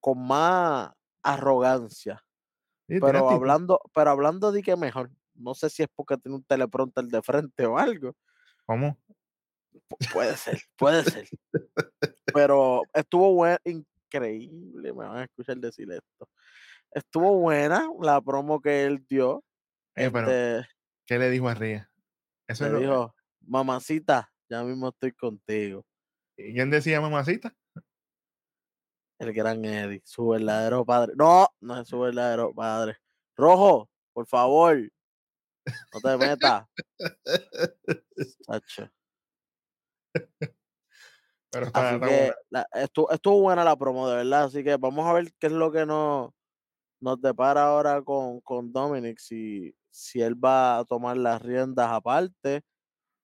[0.00, 0.92] con más
[1.24, 2.24] arrogancia,
[2.88, 5.10] Sí, pero hablando, pero hablando de que mejor.
[5.34, 8.14] No sé si es porque tiene un teleprompter de frente o algo.
[8.64, 8.96] ¿Cómo?
[9.88, 11.28] Pu- Puede ser, puede ser.
[12.32, 16.28] Pero estuvo buen, increíble, me van a escuchar decir esto.
[16.92, 19.44] Estuvo buena la promo que él dio.
[19.94, 20.68] Eh, pero, Este,
[21.06, 21.90] ¿qué le dijo a Ría?
[22.46, 25.84] Eso es le dijo, mamacita, ya mismo estoy contigo.
[26.36, 27.54] ¿Y ¿Quién decía mamacita?
[29.18, 31.12] El gran Eddie, su verdadero padre.
[31.16, 32.96] No, no es su verdadero padre.
[33.36, 34.78] Rojo, por favor,
[35.92, 36.64] no te metas.
[41.50, 42.34] Pero está, Así está que buena.
[42.50, 44.44] la- estuvo, estuvo buena la promo, de verdad.
[44.44, 46.30] Así que vamos a ver qué es lo que nos,
[47.00, 52.62] nos depara ahora con, con Dominic, si, si él va a tomar las riendas aparte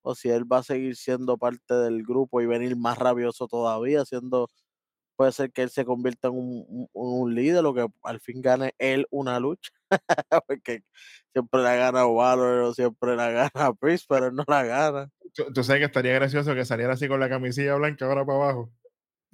[0.03, 4.05] o si él va a seguir siendo parte del grupo y venir más rabioso todavía,
[4.05, 4.49] siendo,
[5.17, 8.75] puede ser que él se convierta en un, un- líder o que al fin gane
[8.79, 9.71] él una lucha,
[10.49, 10.83] porque
[11.33, 15.11] siempre la gana Valor o siempre la gana Priest, pero él no la gana.
[15.35, 18.39] Tú, tú sabes que estaría gracioso que saliera así con la camisilla blanca ahora para
[18.39, 18.73] abajo.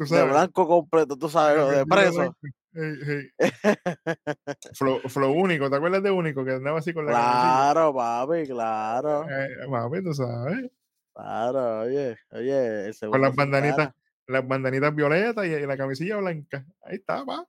[0.09, 2.17] Tú De blanco completo, tú sabes, lo de preso.
[2.17, 2.37] blanca.
[2.73, 3.31] Ey, ey.
[4.75, 7.11] Flow, Flow único, ¿te acuerdas de único que andaba así con la?
[7.13, 10.71] Claro, papi, claro, Eh, papi, tú sabes.
[11.13, 13.95] claro, oye, oye, el Con las bandanitas, cara.
[14.27, 16.65] las bandanitas violetas y, y la camisilla blanca.
[16.83, 17.45] Ahí está, pa.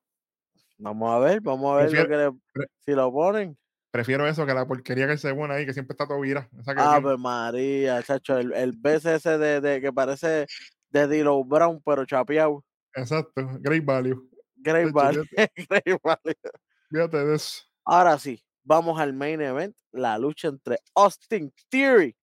[0.77, 3.57] Vamos a ver, vamos a ver lo Prefiero, que le, pre- si lo ponen.
[3.91, 6.49] prefiero eso que la porquería que se pone ahí, que siempre está todo vira.
[6.65, 7.17] Ave tiene.
[7.17, 10.47] María, chacho, el, el BCS de, de que parece
[10.91, 12.63] de Dilo Brown, pero chapeado.
[12.95, 14.29] Exacto, great value.
[14.57, 15.23] Great value,
[15.69, 16.35] great value.
[16.89, 17.63] fíjate de eso.
[17.85, 22.15] Ahora sí, vamos al main event, la lucha entre Austin Theory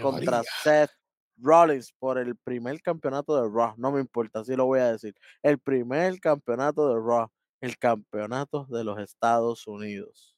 [0.00, 0.42] contra.
[0.62, 0.90] Seth
[1.36, 3.74] Rollins por el primer campeonato de Raw.
[3.76, 5.14] No me importa, así lo voy a decir.
[5.42, 7.28] El primer campeonato de Raw,
[7.60, 10.36] el campeonato de los Estados Unidos.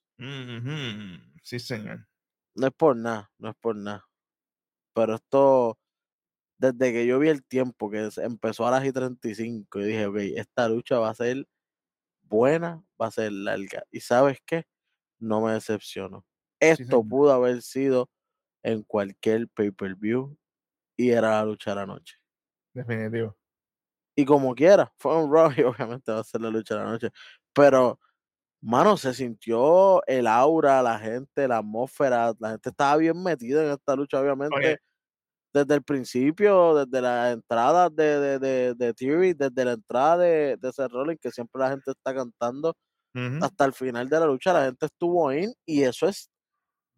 [1.42, 2.06] Sí, señor.
[2.54, 4.04] No es por nada, no es por nada.
[4.94, 5.78] Pero esto,
[6.59, 10.16] desde que yo vi el tiempo que empezó a las y 35, y dije, ok,
[10.36, 11.46] esta lucha va a ser
[12.22, 13.84] buena, va a ser larga.
[13.90, 14.64] ¿Y sabes qué?
[15.18, 16.24] No me decepcionó.
[16.61, 18.11] Esto pudo haber sido
[18.62, 20.36] en cualquier pay-per-view
[20.96, 22.16] y era la lucha de la noche.
[22.74, 23.36] Definitivo.
[24.16, 26.90] Y como quiera, fue un Raw y obviamente va a ser la lucha de la
[26.90, 27.11] noche.
[27.52, 28.00] Pero,
[28.62, 33.72] mano, se sintió el aura, la gente, la atmósfera, la gente estaba bien metida en
[33.72, 34.78] esta lucha, obviamente Oye,
[35.57, 40.57] desde el principio, desde la entrada de, de, de, de Theory, desde la entrada de,
[40.59, 42.74] de Seth Rollins, que siempre la gente está cantando,
[43.40, 46.30] hasta el final de la lucha la gente estuvo in y eso es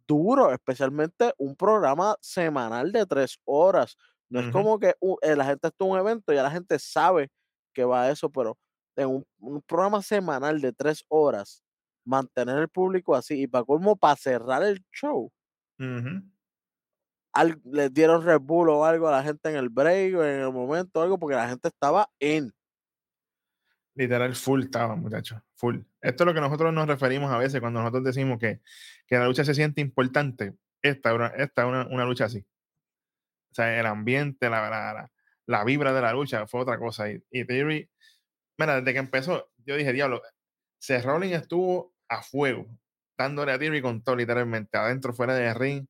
[0.07, 3.95] duro, especialmente un programa semanal de tres horas.
[4.29, 7.29] No es como que eh, la gente está en un evento, ya la gente sabe
[7.73, 8.57] que va a eso, pero
[8.95, 11.63] en un, un programa semanal de tres horas,
[12.05, 15.31] mantener el público así y para colmo, para cerrar el show,
[15.79, 16.21] Ujú.
[17.33, 20.41] Al- les dieron Red Bull o algo a la gente en el break o en
[20.41, 22.53] el momento, algo, porque la gente estaba en.
[23.95, 25.41] Literal, full estaba, muchachos.
[25.55, 25.79] Full.
[26.01, 28.61] Esto es lo que nosotros nos referimos a veces cuando nosotros decimos que,
[29.07, 30.55] que la lucha se siente importante.
[30.81, 32.45] Esta, era- esta es una, una lucha así.
[33.51, 35.11] O sea, el ambiente, la, la, la,
[35.47, 37.11] la vibra de la lucha fue otra cosa.
[37.11, 37.89] Y, y Theory,
[38.57, 40.21] mira, desde que empezó, yo dije, diablo,
[40.77, 42.67] Seth Rollins estuvo a fuego,
[43.17, 45.85] dándole a Theory con todo, literalmente, adentro, fuera de ring.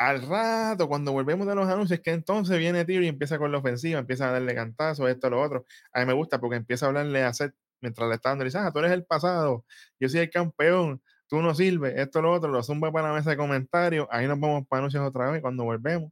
[0.00, 3.58] Al rato, cuando volvemos de los anuncios, que entonces viene Theory y empieza con la
[3.58, 5.66] ofensiva, empieza a darle cantazos, esto, lo otro.
[5.92, 8.56] A mí me gusta porque empieza a hablarle a Seth mientras le está dando, dice,
[8.58, 9.66] ah, tú eres el pasado,
[10.00, 13.30] yo soy el campeón, tú no sirves, esto, lo otro, lo zumba para la mesa
[13.30, 16.10] de comentarios, ahí nos vamos para anuncios otra vez cuando volvemos.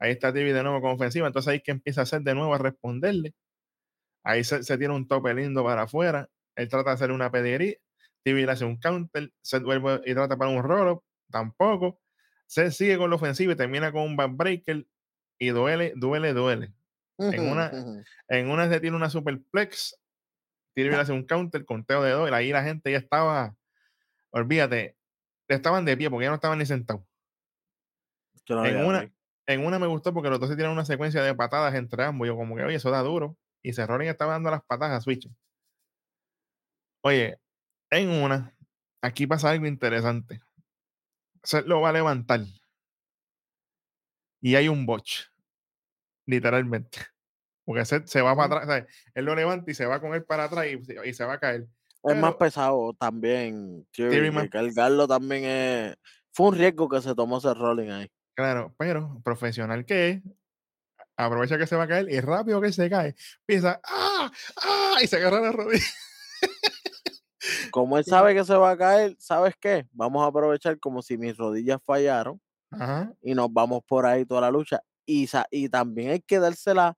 [0.00, 2.54] Ahí está Theory de nuevo con ofensiva, entonces ahí que empieza a hacer de nuevo
[2.54, 3.34] a responderle.
[4.24, 7.80] Ahí se, se tiene un tope lindo para afuera, él trata de hacer una pedigree,
[8.24, 11.00] Theory le hace un counter, Seth vuelve y trata para un roll
[11.30, 12.00] tampoco.
[12.46, 14.86] Seth sigue con la ofensiva y termina con un backbreaker
[15.38, 16.72] y duele, duele, duele.
[17.18, 17.72] En una,
[18.28, 19.98] en una se tiene una superplex,
[20.74, 23.56] Theory le hace un counter, conteo de dos, y ahí la gente ya estaba,
[24.30, 24.96] olvídate,
[25.48, 27.02] estaban de pie porque ya no estaban ni sentados.
[28.48, 29.10] No En una,
[29.46, 32.28] en una me gustó porque los dos se tiran una secuencia de patadas entre ambos.
[32.28, 33.36] Yo como que, oye, eso da duro.
[33.62, 35.28] Y Cerrone estaba dando las patadas a Switch.
[37.02, 37.38] Oye,
[37.90, 38.56] en una,
[39.00, 40.40] aquí pasa algo interesante.
[41.46, 42.40] Se lo va a levantar.
[44.40, 45.22] Y hay un botch.
[46.26, 46.98] Literalmente.
[47.64, 48.66] Porque se, se va para atrás.
[48.66, 48.94] ¿sabes?
[49.14, 51.34] Él lo levanta y se va con él para atrás y, se- y se va
[51.34, 51.66] a caer.
[52.04, 55.96] Es más pesado también, Theory que cargarlo también es...
[56.32, 58.08] Fue un riesgo que se tomó ese rolling ahí.
[58.36, 60.22] Claro, pero profesional que es,
[61.16, 64.30] aprovecha que se va a caer y rápido que se cae, empieza, ¡ah!
[64.62, 64.98] ¡ah!
[65.02, 65.82] Y se agarra la rodilla.
[67.70, 69.86] Como él sabe que se va a caer, ¿sabes qué?
[69.92, 72.40] Vamos a aprovechar como si mis rodillas fallaron
[72.70, 73.12] Ajá.
[73.22, 74.80] y nos vamos por ahí toda la lucha.
[75.04, 76.96] Y, y también hay que dársela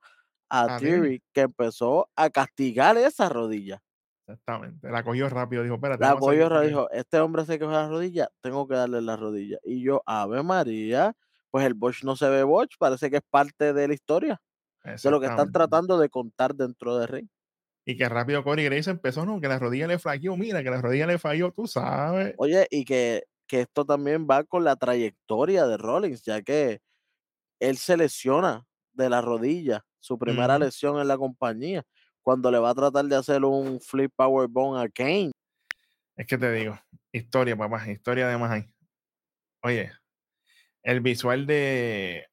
[0.48, 1.22] a A Theory.
[1.32, 3.82] Que empezó a castigar esa rodilla.
[4.26, 4.90] Exactamente.
[4.90, 8.28] La cogió rápido, dijo, espérate, La cogió, porque- dijo, este hombre se quejó la rodilla,
[8.42, 9.58] tengo que darle la rodilla.
[9.64, 11.14] Y yo, Ave María,
[11.50, 14.40] pues el Bosch no se ve Bosch, parece que es parte de la historia,
[14.84, 17.28] de lo que están tratando de contar dentro de ring.
[17.88, 20.82] Y que rápido Corey Grace empezó, no, que la rodilla le flaqueó, mira, que la
[20.82, 22.34] rodilla le falló, tú sabes.
[22.36, 26.82] Oye, y que, que esto también va con la trayectoria de Rollins, ya que
[27.58, 31.82] él se lesiona de la rodilla, su primera lesión en la compañía,
[32.20, 35.32] cuando le va a tratar de hacer un flip power bomb a Kane.
[36.14, 36.78] Es que te digo,
[37.10, 38.70] historia, papá, historia de más ahí.
[39.62, 39.92] Oye,
[40.82, 42.26] el visual de,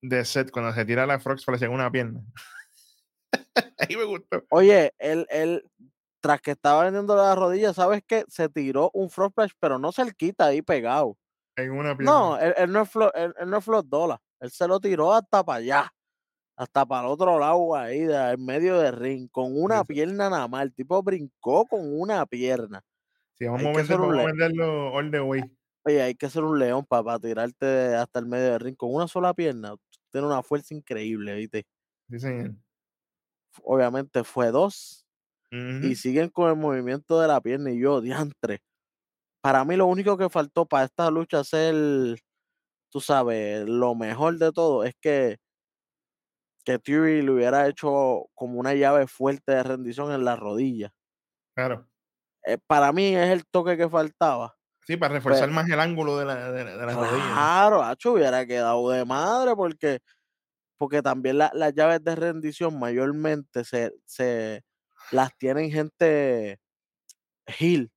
[0.00, 2.22] de Seth cuando se tira la Frogs parecía una pierna.
[3.78, 4.44] ahí me gustó.
[4.50, 5.64] Oye, él, él,
[6.20, 8.24] tras que estaba vendiendo la rodilla, ¿sabes qué?
[8.28, 11.16] Se tiró un Frog Splash, pero no cerquita ahí pegado.
[11.56, 12.12] En una pierna.
[12.12, 14.20] No, él, él no es Flo, él, él no es Flor Dólar.
[14.40, 15.92] Él se lo tiró hasta para allá.
[16.56, 20.46] Hasta para el otro lado ahí, de- en medio del ring, con una pierna nada
[20.46, 20.62] más.
[20.62, 22.82] El tipo brincó con una pierna.
[23.34, 25.40] Si vamos, hay a vender, vamos le- venderlo all the way.
[25.86, 29.08] Oye, hay que ser un león para, tirarte hasta el medio del ring con una
[29.08, 29.74] sola pierna.
[30.10, 31.66] Tiene una fuerza increíble, ¿viste?
[32.08, 32.62] Dicen.
[33.62, 35.06] Obviamente fue dos.
[35.52, 38.62] Y siguen con el movimiento de la pierna y yo, diantre.
[39.42, 41.74] Para mí lo único que faltó para esta lucha ser,
[42.90, 45.38] tú sabes, lo mejor de todo es que,
[46.64, 50.92] que Theory le hubiera hecho como una llave fuerte de rendición en la rodilla.
[51.56, 51.88] Claro.
[52.44, 54.54] Eh, para mí es el toque que faltaba.
[54.86, 57.32] Sí, para reforzar más el ángulo de la, de, la- de la rodilla.
[57.32, 60.00] Claro, Hacho hubiera quedado de madre porque,
[60.80, 64.64] porque también la- las llaves de rendición mayormente se, se
[65.10, 66.60] las tienen gente
[67.46, 67.90] heel,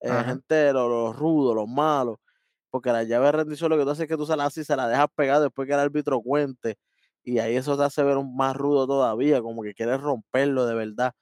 [0.00, 2.18] eh, gente los, los rudos, los malos,
[2.70, 4.64] porque la llave de rendición lo que tú haces es que tú se la haces
[4.64, 6.76] y se la dejas pegar después que el árbitro cuente,
[7.24, 10.74] y ahí eso te hace ver un más rudo todavía, como que quieres romperlo de
[10.76, 11.12] verdad.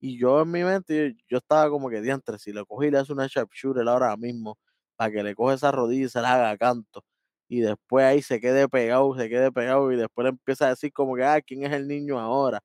[0.00, 2.90] Y yo en mi mente, yo, yo estaba como que diantre, si le cogí y
[2.92, 4.58] le hace una sharpshooter ahora mismo,
[4.96, 7.04] para que le coge esa rodilla y se la haga canto.
[7.52, 10.90] Y después ahí se quede pegado, se quede pegado, y después le empieza a decir
[10.90, 12.60] como que, ah, ¿quién es el niño ahora?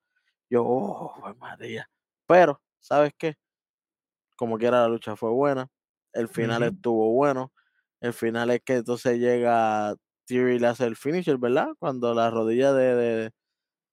[0.49, 1.89] Yo, oh, María.
[2.25, 3.35] Pero, ¿sabes qué?
[4.37, 5.67] Como quiera la lucha fue buena,
[6.13, 7.51] el final estuvo bueno,
[7.99, 9.93] el final es que entonces llega
[10.25, 11.67] Theory y le hace el finisher, ¿verdad?
[11.79, 13.31] Cuando la rodilla de, de,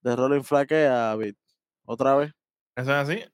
[0.03, 1.17] de Rolling flaquea.
[1.87, 2.31] Otra vez.
[2.77, 3.25] Eso es así.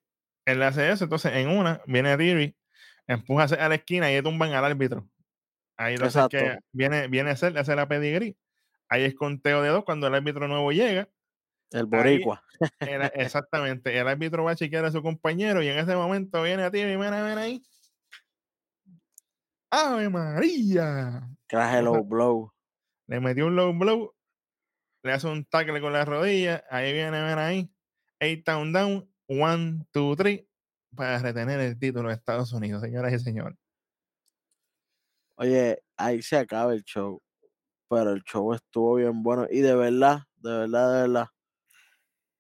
[0.47, 2.57] Él hace eso, entonces en una viene Theory,
[3.07, 5.07] empuja a la esquina y le tumban al árbitro.
[5.81, 8.37] Ahí entonces que viene, viene a hacer, hace la pedigrí.
[8.91, 11.09] Ahí es conteo de dos cuando el árbitro nuevo llega.
[11.71, 12.43] El boricua.
[12.81, 16.65] el- exactamente, el árbitro va a chequear a su compañero y en ese momento viene
[16.65, 17.63] a Theory, mira, ven ahí.
[19.71, 21.31] ¡Ave María!
[21.49, 22.53] Sea, low blow.
[23.07, 24.15] Le metió un low blow,
[25.03, 27.73] le hace un tackle con la rodilla, ahí viene, ven ahí.
[28.21, 30.47] Eight down down, one, two, three,
[30.95, 33.57] para retener el título de Estados Unidos, señoras y señores.
[35.41, 37.23] Oye, ahí se acaba el show.
[37.91, 39.47] Pero el show estuvo bien bueno.
[39.51, 41.29] Y de verdad, de verdad, de verdad.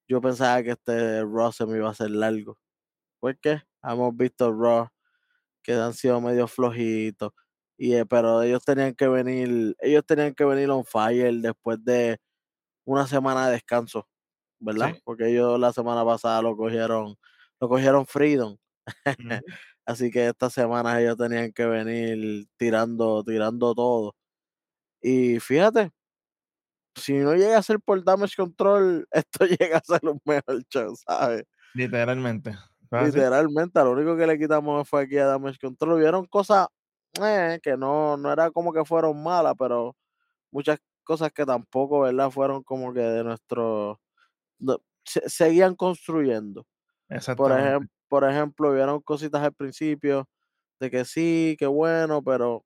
[0.09, 2.59] Yo pensaba que este Raw se me iba a hacer largo.
[3.21, 3.63] ¿Por qué?
[3.83, 4.89] Hemos visto Raw
[5.63, 7.33] que han sido medio flojitos.
[7.79, 12.19] Y, eh, pero ellos tenían que venir, ellos tenían que venir on fire después de
[12.87, 14.09] una semana de descanso,
[14.61, 14.95] ¿verdad?
[14.95, 15.03] Sí.
[15.05, 17.17] Porque ellos la semana pasada lo cogieron,
[17.61, 18.57] lo cogieron Freedom.
[19.19, 19.41] Ujú.
[19.91, 24.15] Así que esta semana ellos tenían que venir tirando, tirando todo.
[25.03, 25.91] Y fíjate,
[26.95, 30.95] si no llega a ser por Damage Control, esto llega a ser un mejor show,
[30.95, 31.45] ¿sabes?
[31.75, 32.57] Literalmente.
[32.93, 35.95] Literalmente, lo único que le quitamos fue aquí a Damage Control.
[35.95, 36.69] Hubieron cosas
[37.21, 39.97] eh, que no, no era como que fueron malas, pero
[40.53, 42.31] muchas cosas que tampoco, ¿verdad?
[42.31, 44.01] Fueron como que de nuestro...
[45.05, 46.65] se- seguían construyendo.
[47.09, 47.93] Por, Exactamente.
[48.11, 50.29] Por ejemplo, hubieron cositas al principio
[50.81, 52.65] de que sí, que bueno, pero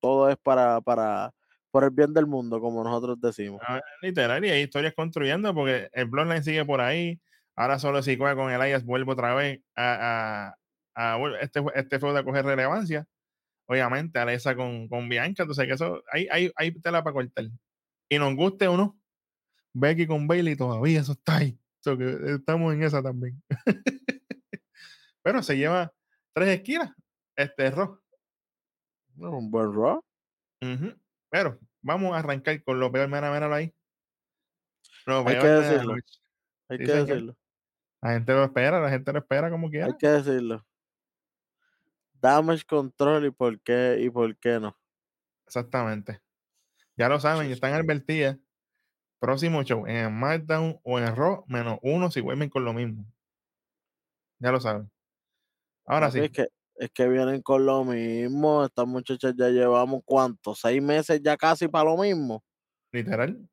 [0.00, 1.32] todo es para, para,
[1.72, 3.60] por el bien del mundo, como nosotros decimos.
[3.66, 7.20] Ah, literal, y hay historias construyendo porque el Bloodline sigue por ahí.
[7.56, 10.54] Ahora solo si juega con Elias vuelve otra vez a,
[10.94, 13.06] a, a este, este feudo a coger relevancia.
[13.66, 17.46] Obviamente, Alexa con, con Bianca, entonces que eso hay, hay, hay tela para cortar.
[18.08, 18.96] Y nos guste o no,
[19.74, 21.58] Becky con Bailey todavía eso está ahí.
[21.80, 23.42] So que estamos en esa también.
[25.26, 25.92] Pero se lleva
[26.32, 26.94] tres esquinas.
[27.34, 28.00] Este Raw.
[29.16, 30.00] Un buen Raw.
[31.28, 33.74] Pero vamos a arrancar con lo peor, mira, míralo ahí.
[35.04, 35.94] Lo Hay que de la decirlo.
[36.68, 37.36] Hay que decirlo.
[38.00, 39.86] La gente lo espera, la gente lo espera como quiera.
[39.86, 40.64] Hay que decirlo.
[42.20, 44.78] Damage Control y por qué y por qué no.
[45.44, 46.20] Exactamente.
[46.96, 48.38] Ya lo saben, están advertidas.
[49.18, 53.04] Próximo show en SmackDown o en Raw, menos uno si vuelven con lo mismo.
[54.38, 54.88] Ya lo saben.
[55.86, 58.64] Ahora sí, Es que, es que vienen con lo mismo.
[58.64, 62.42] Estas muchachas ya llevamos cuánto, seis meses ya casi para lo mismo.
[62.92, 63.48] literal.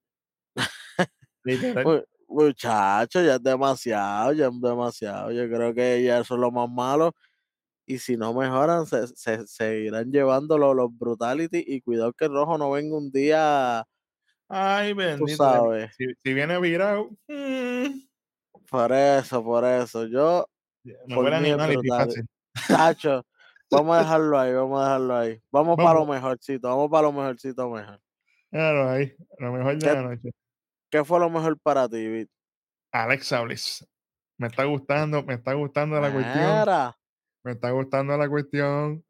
[1.45, 1.85] literal.
[1.85, 5.31] Mu- Muchachos, ya es demasiado, ya es demasiado.
[5.31, 7.13] Yo creo que ya eso es lo más malo.
[7.87, 11.63] Y si no mejoran, se, se seguirán llevando los, los brutality.
[11.67, 13.85] Y cuidado que el rojo no venga un día,
[14.49, 15.49] Ay, tú bendito.
[15.49, 15.91] Si, sabes.
[15.97, 18.07] si- si viene virado, mm,
[18.69, 20.05] Por eso, por eso.
[20.07, 20.47] Yo,
[20.83, 22.25] me animal.
[22.67, 23.25] Chacho,
[23.71, 25.41] Vamos a dejarlo ahí, vamos a dejarlo ahí.
[25.51, 27.99] Vamos, para lo mejorcito, vamos para lo mejorcito mejor.
[28.51, 30.31] Claro, ahí, lo mejor de ¿Qué- la noche.
[30.91, 32.29] ¿Qué fue lo mejor para ti, Vic?
[32.91, 33.87] Alexa Bliss.
[34.37, 36.65] Me está gustando, me está gustando la cuestión.
[37.43, 39.03] Me está gustando la cuestión.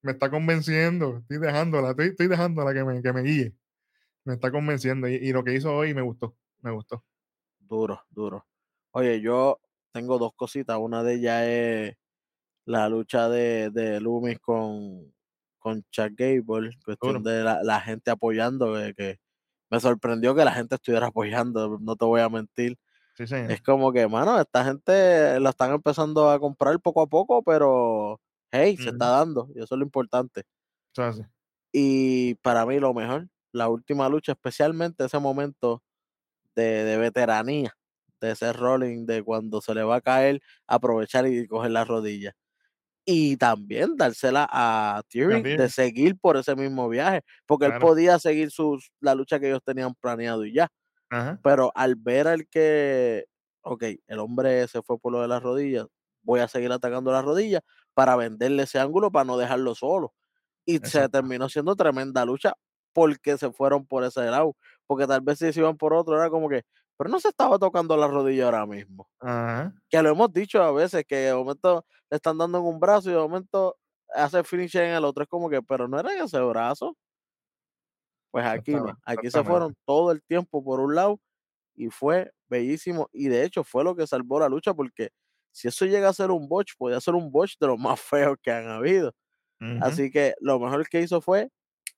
[0.00, 1.18] Me está convenciendo.
[1.18, 3.54] Estoy dejándola, estoy, estoy dejándola que me, que me guíe.
[4.24, 5.06] Me está convenciendo.
[5.06, 6.34] Y, y lo que hizo hoy me gustó.
[6.62, 7.04] Me gustó.
[7.58, 8.46] Duro, duro.
[8.92, 9.60] Oye, yo
[9.92, 10.78] tengo dos cositas.
[10.78, 11.96] Una de ellas es
[12.64, 15.14] la lucha de, de Loomis con,
[15.58, 19.18] con Chuck Gable, cuestión de la, la gente apoyando, que, que
[19.70, 22.78] me sorprendió que la gente estuviera apoyando, no te voy a mentir.
[23.14, 23.50] Sí, señor.
[23.50, 28.20] Es como que, mano, esta gente la están empezando a comprar poco a poco, pero
[28.52, 30.44] hey, se está dando, y eso es lo importante.
[31.72, 35.82] Y para mí lo mejor, la última lucha, especialmente ese momento
[36.54, 37.77] de, de veteranía
[38.20, 42.34] de ese rolling, de cuando se le va a caer, aprovechar y coger la rodilla.
[43.04, 48.50] Y también dársela a Theory de seguir por ese mismo viaje, porque él podía seguir
[48.50, 50.68] sus, la lucha que ellos tenían planeado y ya.
[51.10, 51.40] Ajá.
[51.42, 53.24] Pero al ver al que,
[53.62, 55.86] ok, el hombre se fue por lo de las rodillas,
[56.22, 57.62] voy a seguir atacando las rodillas
[57.94, 60.12] para venderle ese ángulo para no dejarlo solo.
[60.66, 62.52] Y se terminó siendo tremenda lucha
[62.92, 64.54] porque se fueron por ese lado.
[64.86, 66.62] Porque tal vez si se iban por otro, era como que,
[66.98, 69.08] pero no se estaba tocando la rodilla ahora mismo.
[69.20, 69.72] Ajá.
[69.88, 73.08] Que lo hemos dicho a veces, que de momento le están dando en un brazo
[73.08, 73.78] y de momento
[74.12, 75.22] hace finish en el otro.
[75.22, 76.96] Es como que, pero no era en ese brazo.
[78.32, 81.20] Pues aquí no, aquí se fueron todo el tiempo por un lado
[81.76, 83.08] y fue bellísimo.
[83.12, 85.10] Y de hecho fue lo que salvó la lucha porque
[85.52, 88.36] si eso llega a ser un botch, podía ser un botch de los más feos
[88.42, 89.14] que han habido.
[89.80, 91.50] Así que lo mejor que hizo fue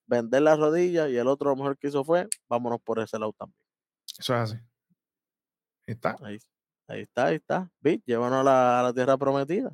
[0.07, 3.33] vender las rodillas y el otro lo mejor que hizo fue vámonos por ese lado
[3.33, 3.67] también.
[4.19, 4.70] Eso es así.
[5.91, 6.17] Ahí está.
[6.21, 6.39] Ahí,
[6.87, 7.69] ahí está, ahí está.
[8.05, 9.71] Llévanos a la, a la tierra prometida.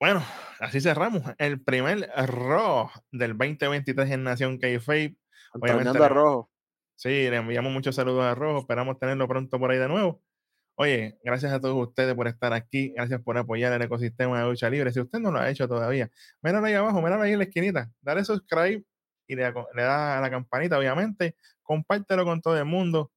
[0.00, 0.22] Bueno,
[0.60, 5.16] así cerramos el primer Raw del 2023 en Nación K-Fape.
[5.54, 6.50] Obviamente a Rojo.
[6.94, 8.60] Sí, le enviamos muchos saludos a Rojo.
[8.60, 10.22] Esperamos tenerlo pronto por ahí de nuevo.
[10.76, 12.92] Oye, gracias a todos ustedes por estar aquí.
[12.94, 14.92] Gracias por apoyar el ecosistema de lucha libre.
[14.92, 16.08] Si usted no lo ha hecho todavía,
[16.42, 17.90] míralo ahí abajo, míralo ahí en la esquinita.
[18.00, 18.84] Dale subscribe
[19.26, 21.34] y le, da- le da a la campanita, obviamente.
[21.62, 23.10] Compártelo con todo el mundo.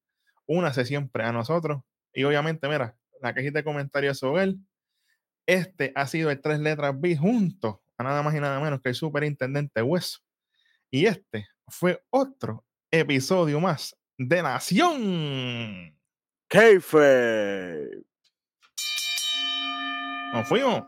[0.48, 1.84] Únase siempre a nosotros.
[2.14, 4.60] Y obviamente, mira, la cajita de comentarios sobre él.
[5.46, 8.90] Este ha sido el tres letras B junto a nada más y nada menos que
[8.90, 10.20] el superintendente Hueso.
[10.90, 15.98] Y este fue otro episodio más de Nación.
[16.48, 18.04] Kayfabe.
[20.34, 20.84] Nos fuimos.